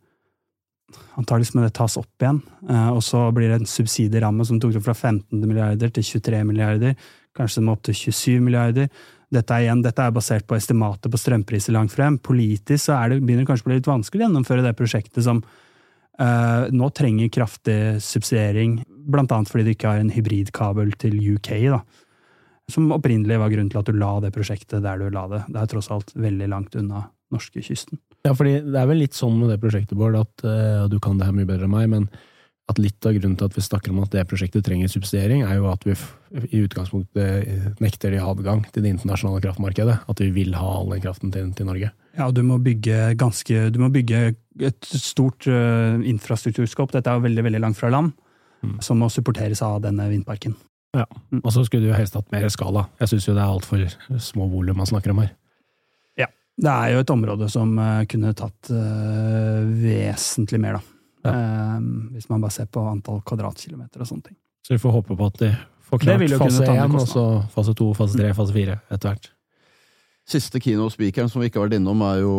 Antakeligvis 1.20 1.54
må 1.56 1.64
det 1.64 1.76
tas 1.78 1.96
opp 2.00 2.24
igjen, 2.24 2.42
eh, 2.68 2.90
og 2.92 3.00
så 3.06 3.28
blir 3.36 3.52
det 3.52 3.62
en 3.62 3.70
subsidieramme 3.70 4.46
som 4.48 4.60
tok 4.60 4.76
det 4.76 4.84
fra 4.84 4.96
15 4.96 5.40
milliarder 5.46 5.94
til 5.96 6.08
23 6.20 6.44
milliarder. 6.48 6.96
Kanskje 7.36 7.62
det 7.62 7.68
må 7.68 7.76
opp 7.76 7.84
til 7.86 7.98
27 7.98 8.44
milliarder. 8.44 8.90
Dette 9.34 9.56
er, 9.56 9.66
igjen, 9.66 9.82
dette 9.84 10.04
er 10.04 10.14
basert 10.16 10.46
på 10.48 10.56
estimatet 10.58 11.12
på 11.12 11.20
strømpriser 11.20 11.76
langt 11.76 11.94
frem. 11.94 12.18
Politisk 12.22 12.88
så 12.88 13.00
det, 13.12 13.20
begynner 13.24 13.44
det 13.44 13.50
kanskje 13.50 13.66
å 13.66 13.72
bli 13.72 13.80
litt 13.80 13.90
vanskelig 13.90 14.24
å 14.24 14.28
gjennomføre 14.28 14.66
det 14.66 14.76
prosjektet 14.78 15.26
som 15.26 15.42
uh, 15.44 16.64
nå 16.72 16.90
trenger 16.96 17.34
kraftig 17.34 17.80
subsidiering, 18.06 18.80
blant 18.88 19.34
annet 19.36 19.52
fordi 19.52 19.68
du 19.68 19.74
ikke 19.74 19.92
har 19.92 20.04
en 20.04 20.14
hybridkabel 20.14 20.94
til 21.02 21.18
UK, 21.36 21.52
da. 21.74 21.82
Som 22.72 22.90
opprinnelig 22.96 23.38
var 23.38 23.52
grunnen 23.54 23.70
til 23.70 23.82
at 23.82 23.90
du 23.90 23.98
la 23.98 24.14
det 24.24 24.32
prosjektet 24.34 24.82
der 24.82 25.02
du 25.02 25.12
la 25.14 25.28
det. 25.30 25.44
Det 25.52 25.60
er 25.62 25.68
tross 25.70 25.92
alt 25.94 26.16
veldig 26.18 26.48
langt 26.50 26.78
unna 26.80 27.04
norskekysten. 27.34 28.00
Ja, 28.26 28.32
fordi 28.34 28.56
det 28.66 28.80
er 28.80 28.88
vel 28.90 29.04
litt 29.04 29.18
sånn 29.18 29.36
med 29.38 29.52
det 29.54 29.60
prosjektet, 29.62 29.98
Bård, 30.00 30.18
at 30.18 30.46
uh, 30.48 30.86
du 30.90 30.98
kan 31.04 31.20
det 31.20 31.28
her 31.28 31.36
mye 31.36 31.50
bedre 31.50 31.68
enn 31.68 31.76
meg, 31.76 31.92
men 31.92 32.08
at 32.66 32.80
litt 32.82 33.06
av 33.06 33.14
grunnen 33.14 33.38
til 33.38 33.46
at 33.46 33.56
vi 33.56 33.62
snakker 33.62 33.94
om 33.94 34.02
at 34.02 34.14
det 34.16 34.24
prosjektet 34.26 34.66
trenger 34.66 34.90
subsidiering, 34.90 35.44
er 35.46 35.60
jo 35.60 35.68
at 35.70 35.84
vi 35.86 35.94
i 36.50 36.64
utgangspunktet 36.66 37.78
nekter 37.84 38.16
de 38.16 38.22
adgang 38.24 38.64
til 38.74 38.82
det 38.82 38.96
internasjonale 38.96 39.44
kraftmarkedet. 39.44 40.00
At 40.10 40.24
vi 40.24 40.32
vil 40.34 40.56
ha 40.58 40.72
all 40.80 40.90
den 40.90 41.04
kraften 41.04 41.34
til, 41.34 41.52
til 41.54 41.70
Norge. 41.70 41.92
Ja, 42.16 42.30
du 42.32 42.42
må 42.48 42.58
bygge 42.64 43.12
ganske 43.20 43.68
Du 43.76 43.78
må 43.82 43.92
bygge 43.94 44.34
et 44.64 44.88
stort 44.88 45.46
uh, 45.52 46.00
infrastrukturskap. 46.08 46.94
Dette 46.96 47.12
er 47.12 47.20
jo 47.20 47.26
veldig, 47.28 47.44
veldig 47.50 47.62
langt 47.62 47.78
fra 47.78 47.92
land, 47.94 48.14
mm. 48.64 48.80
som 48.86 48.98
må 49.02 49.12
supporteres 49.14 49.62
av 49.66 49.82
denne 49.84 50.08
vindparken. 50.10 50.56
Ja, 50.96 51.06
mm. 51.06 51.44
og 51.44 51.52
så 51.52 51.66
skulle 51.68 51.86
du 51.86 51.94
helst 51.94 52.16
hatt 52.18 52.32
mer 52.34 52.48
skala. 52.50 52.88
Jeg 53.04 53.12
syns 53.12 53.28
jo 53.28 53.36
det 53.36 53.44
er 53.44 53.52
altfor 53.52 53.86
små 54.32 54.48
volum 54.50 54.80
man 54.80 54.90
snakker 54.90 55.14
om 55.14 55.22
her. 55.22 55.36
Ja. 56.18 56.32
Det 56.56 56.72
er 56.72 56.96
jo 56.96 57.04
et 57.04 57.14
område 57.14 57.52
som 57.52 57.78
uh, 57.78 58.02
kunne 58.10 58.34
tatt 58.34 58.74
uh, 58.74 59.62
vesentlig 59.84 60.64
mer, 60.66 60.80
da. 60.80 60.95
Ja. 61.26 61.78
Um, 61.78 62.10
hvis 62.14 62.28
man 62.30 62.44
bare 62.44 62.54
ser 62.54 62.68
på 62.70 62.84
antall 62.86 63.22
kvadratkilometer 63.26 64.04
og 64.04 64.12
sånne 64.12 64.30
ting. 64.30 64.38
Så 64.66 64.76
vi 64.76 64.82
får 64.82 65.00
håpe 65.00 65.18
på 65.18 65.30
at 65.30 65.40
de 65.42 65.54
får 65.86 66.04
klart 66.04 66.26
fase 66.42 66.68
én, 66.74 66.98
og 66.98 67.08
så 67.10 67.26
fase 67.54 67.74
to, 67.78 67.92
fase 67.98 68.18
tre, 68.18 68.34
fase 68.38 68.54
fire 68.56 68.80
etter 68.90 69.12
hvert. 69.12 69.32
Siste 70.26 70.58
kinospikeren 70.58 71.30
som 71.30 71.44
vi 71.44 71.52
ikke 71.52 71.60
har 71.60 71.68
vært 71.68 71.76
innom, 71.78 72.00
er 72.02 72.24
jo 72.24 72.38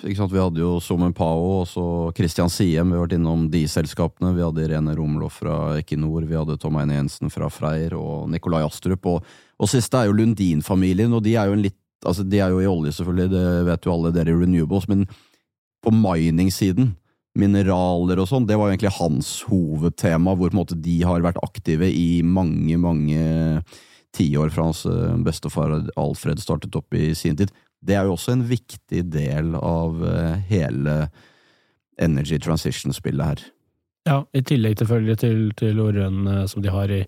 ikke 0.00 0.16
sant, 0.16 0.32
Vi 0.32 0.40
hadde 0.40 0.62
jo 0.62 0.78
Somen 0.80 1.12
Pao 1.12 1.58
og 1.58 1.66
så 1.68 1.82
Christian 2.16 2.48
Siem. 2.48 2.88
Vi 2.88 2.96
har 2.96 3.04
vært 3.04 3.18
innom 3.18 3.42
de 3.52 3.66
selskapene. 3.68 4.32
Vi 4.32 4.40
hadde 4.46 4.64
Irene 4.64 4.94
Romloff 4.96 5.42
fra 5.42 5.58
Equinor, 5.76 6.24
vi 6.24 6.38
hadde 6.38 6.56
Tom 6.56 6.78
Eine 6.80 6.96
Jensen 6.96 7.28
fra 7.28 7.50
Freyr 7.52 7.92
og 7.98 8.30
Nikolai 8.32 8.62
Astrup. 8.64 9.04
Og, 9.12 9.28
og 9.60 9.68
siste 9.68 10.00
er 10.00 10.08
jo 10.08 10.16
Lundin-familien, 10.16 11.12
og 11.12 11.20
de 11.26 11.36
er 11.36 11.52
jo 11.52 11.58
en 11.58 11.66
litt 11.66 11.76
altså 12.06 12.22
De 12.22 12.38
er 12.38 12.52
jo 12.54 12.60
i 12.62 12.70
olje, 12.70 12.92
selvfølgelig, 12.94 13.30
det 13.32 13.46
vet 13.66 13.86
jo 13.86 13.92
alle 13.92 14.12
dere 14.14 14.30
i 14.30 14.36
Renewables, 14.38 14.84
men 14.86 15.00
på 15.82 15.90
mining-siden 15.90 16.92
mineraler 17.38 18.20
og 18.20 18.28
sånn, 18.30 18.46
det 18.48 18.56
var 18.58 18.68
jo 18.68 18.76
egentlig 18.76 18.96
hans 18.98 19.30
hovedtema, 19.48 20.34
hvor 20.34 20.50
på 20.50 20.56
en 20.56 20.60
måte 20.60 20.78
de 20.82 20.96
har 21.06 21.24
vært 21.24 21.40
aktive 21.44 21.88
i 21.90 22.20
mange, 22.26 22.78
mange 22.80 23.22
tiår 24.16 24.50
fra 24.54 24.68
hans 24.68 24.84
eh, 24.88 25.16
bestefar 25.24 25.74
Alfred 25.96 26.42
startet 26.42 26.76
opp 26.78 26.94
i 26.94 27.12
sin 27.14 27.38
tid. 27.38 27.52
Det 27.80 27.94
er 27.94 28.08
jo 28.08 28.16
også 28.16 28.34
en 28.34 28.44
viktig 28.48 29.04
del 29.12 29.54
av 29.58 30.02
eh, 30.06 30.34
hele 30.50 30.98
energy 32.00 32.38
transition-spillet 32.42 33.32
her. 33.32 33.46
Ja, 34.08 34.22
i 34.32 34.42
tillegg 34.46 34.78
selvfølgelig 34.80 35.18
til, 35.20 35.42
til 35.58 35.80
orøen 35.84 36.22
eh, 36.26 36.44
som 36.50 36.64
de 36.64 36.72
har 36.72 36.90
i, 36.94 37.02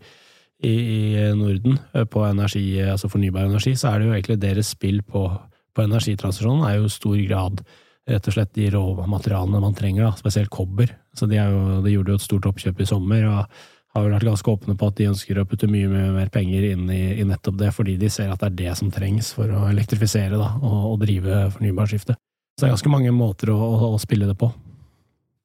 i, 0.60 0.72
i, 0.72 1.04
Norden 1.34 1.78
på 2.12 2.24
energi, 2.28 2.64
altså 2.84 3.10
fornybar 3.10 3.48
energi, 3.48 3.74
så 3.78 3.90
er 3.90 4.00
det 4.00 4.10
jo 4.10 4.16
egentlig 4.18 4.42
deres 4.42 4.74
spill 4.76 5.00
på, 5.02 5.24
på 5.74 5.86
energitransisjonen 5.86 6.66
er 6.68 6.78
jo 6.78 6.90
i 6.90 6.98
stor 6.98 7.22
grad 7.30 7.64
rett 8.08 8.30
og 8.30 8.34
slett 8.34 8.54
de 8.56 8.70
råmaterialene 8.72 9.60
man 9.62 9.76
trenger, 9.76 10.06
da, 10.08 10.14
spesielt 10.18 10.50
kobber. 10.52 10.94
Så 11.16 11.28
de, 11.30 11.36
jo, 11.40 11.80
de, 11.84 11.92
gjorde 11.92 12.14
jo 12.14 12.20
et 12.20 12.24
stort 12.24 12.48
oppkjøp 12.50 12.80
i 12.80 12.88
sommer, 12.88 13.26
og 13.28 13.60
har 13.90 14.04
vel 14.04 14.14
vært 14.14 14.28
ganske 14.28 14.52
åpne 14.52 14.76
på 14.78 14.88
at 14.88 14.98
de 15.00 15.08
ønsker 15.10 15.40
å 15.40 15.46
putte 15.50 15.68
mye, 15.70 15.88
mye 15.90 16.10
mer 16.14 16.30
penger 16.32 16.68
inn 16.70 16.84
i, 16.94 17.02
i, 17.18 17.26
nettopp 17.26 17.58
det, 17.60 17.72
fordi 17.74 17.96
de 18.00 18.10
ser 18.12 18.30
at 18.30 18.42
det 18.42 18.50
er 18.50 18.58
det 18.60 18.74
som 18.78 18.90
trengs 18.94 19.32
for 19.34 19.50
å 19.50 19.66
elektrifisere 19.70 20.38
da, 20.38 20.52
og, 20.62 20.80
og 20.92 21.00
drive 21.02 21.46
fornybarskiftet. 21.56 22.18
Så 22.56 22.64
det 22.64 22.68
er 22.68 22.76
ganske 22.76 22.92
mange 22.92 23.14
måter 23.14 23.50
å, 23.54 23.58
å, 23.58 23.94
å 23.96 24.02
spille 24.02 24.28
det 24.30 24.36
på. 24.38 24.50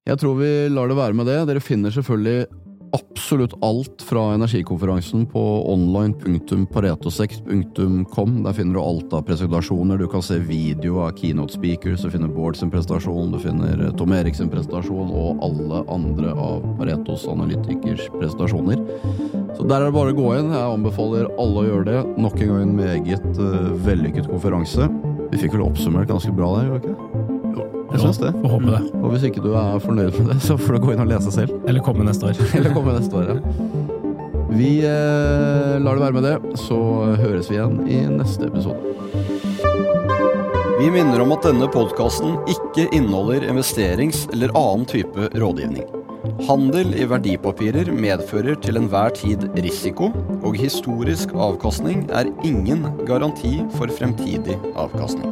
Jeg 0.06 0.22
tror 0.22 0.38
vi 0.38 0.52
lar 0.70 0.92
det 0.92 1.00
være 1.00 1.18
med 1.18 1.26
det. 1.26 1.40
Dere 1.50 1.64
finner 1.64 1.94
selvfølgelig 1.94 2.46
absolutt 2.96 3.64
alt 3.64 4.02
fra 4.02 4.34
energikonferansen 4.34 5.26
på 5.26 5.74
online.paretosex.com. 5.74 8.44
Der 8.44 8.54
finner 8.54 8.74
du 8.74 8.82
alt 8.82 9.14
av 9.14 9.22
presentasjoner. 9.28 9.98
Du 9.98 10.08
kan 10.08 10.22
se 10.24 10.40
video 10.40 11.00
av 11.04 11.12
keynote 11.20 11.54
speakers, 11.54 12.02
du 12.02 12.12
finner 12.12 12.28
Bård 12.32 12.58
sin 12.58 12.72
presentasjon, 12.72 13.32
du 13.32 13.40
finner 13.40 13.92
Tom 14.00 14.14
Erik 14.16 14.36
sin 14.38 14.50
presentasjon 14.52 15.12
og 15.12 15.44
alle 15.46 15.84
andre 15.92 16.34
av 16.34 16.78
Paretos 16.80 17.28
analytikers 17.32 18.10
presentasjoner. 18.16 18.78
Så 19.56 19.64
der 19.68 19.80
er 19.82 19.86
det 19.90 19.98
bare 19.98 20.12
å 20.16 20.22
gå 20.22 20.30
inn. 20.40 20.56
Jeg 20.56 20.74
anbefaler 20.80 21.26
alle 21.36 21.58
å 21.62 21.68
gjøre 21.70 21.90
det. 21.92 22.00
Nok 22.22 22.38
en 22.40 22.50
gang 22.54 22.62
en 22.64 22.80
meget 22.80 23.30
uh, 23.40 23.46
vellykket 23.86 24.32
konferanse. 24.32 24.84
Vi 25.32 25.38
fikk 25.44 25.54
vel 25.58 25.68
oppsummert 25.68 26.12
ganske 26.12 26.34
bra 26.36 26.48
der, 26.58 26.66
gjorde 26.70 26.80
vi 26.80 26.84
ikke 26.86 26.96
det? 26.96 27.25
Jeg 27.96 28.04
syns 28.04 28.22
det. 28.22 28.32
Får 28.42 28.54
håpe 28.58 28.74
det. 28.74 28.82
Og 29.00 29.08
hvis 29.14 29.26
ikke 29.30 29.44
du 29.44 29.52
er 29.56 29.80
fornøyd 29.84 30.20
med 30.20 30.34
det, 30.34 30.38
så 30.48 30.58
får 30.60 30.78
du 30.78 30.84
gå 30.86 30.94
inn 30.96 31.04
og 31.06 31.12
lese 31.12 31.34
selv. 31.34 31.56
Eller 31.66 31.84
komme 31.86 32.08
neste 32.08 32.32
år. 32.32 32.42
Eller 32.60 32.76
komme 32.76 32.96
neste 32.98 33.22
år, 33.22 33.34
ja. 33.34 33.40
Vi 34.56 34.72
eh, 34.88 35.76
lar 35.84 35.98
det 35.98 36.04
være 36.06 36.16
med 36.16 36.28
det, 36.30 36.36
så 36.62 36.78
høres 37.20 37.50
vi 37.52 37.58
igjen 37.58 37.82
i 37.92 38.04
neste 38.14 38.48
episode. 38.48 38.94
Vi 40.76 40.90
minner 40.92 41.24
om 41.24 41.32
at 41.32 41.46
denne 41.48 41.68
podkasten 41.72 42.38
ikke 42.52 42.90
inneholder 42.96 43.48
investerings- 43.48 44.26
eller 44.36 44.52
annen 44.60 44.84
type 44.92 45.30
rådgivning. 45.40 45.88
Handel 46.48 46.92
i 47.00 47.06
verdipapirer 47.08 47.92
medfører 47.96 48.58
til 48.62 48.80
enhver 48.82 49.14
tid 49.16 49.48
risiko, 49.56 50.12
og 50.44 50.58
historisk 50.60 51.32
avkastning 51.32 52.06
er 52.12 52.32
ingen 52.44 52.84
garanti 53.08 53.58
for 53.78 53.92
fremtidig 54.00 54.58
avkastning. 54.76 55.32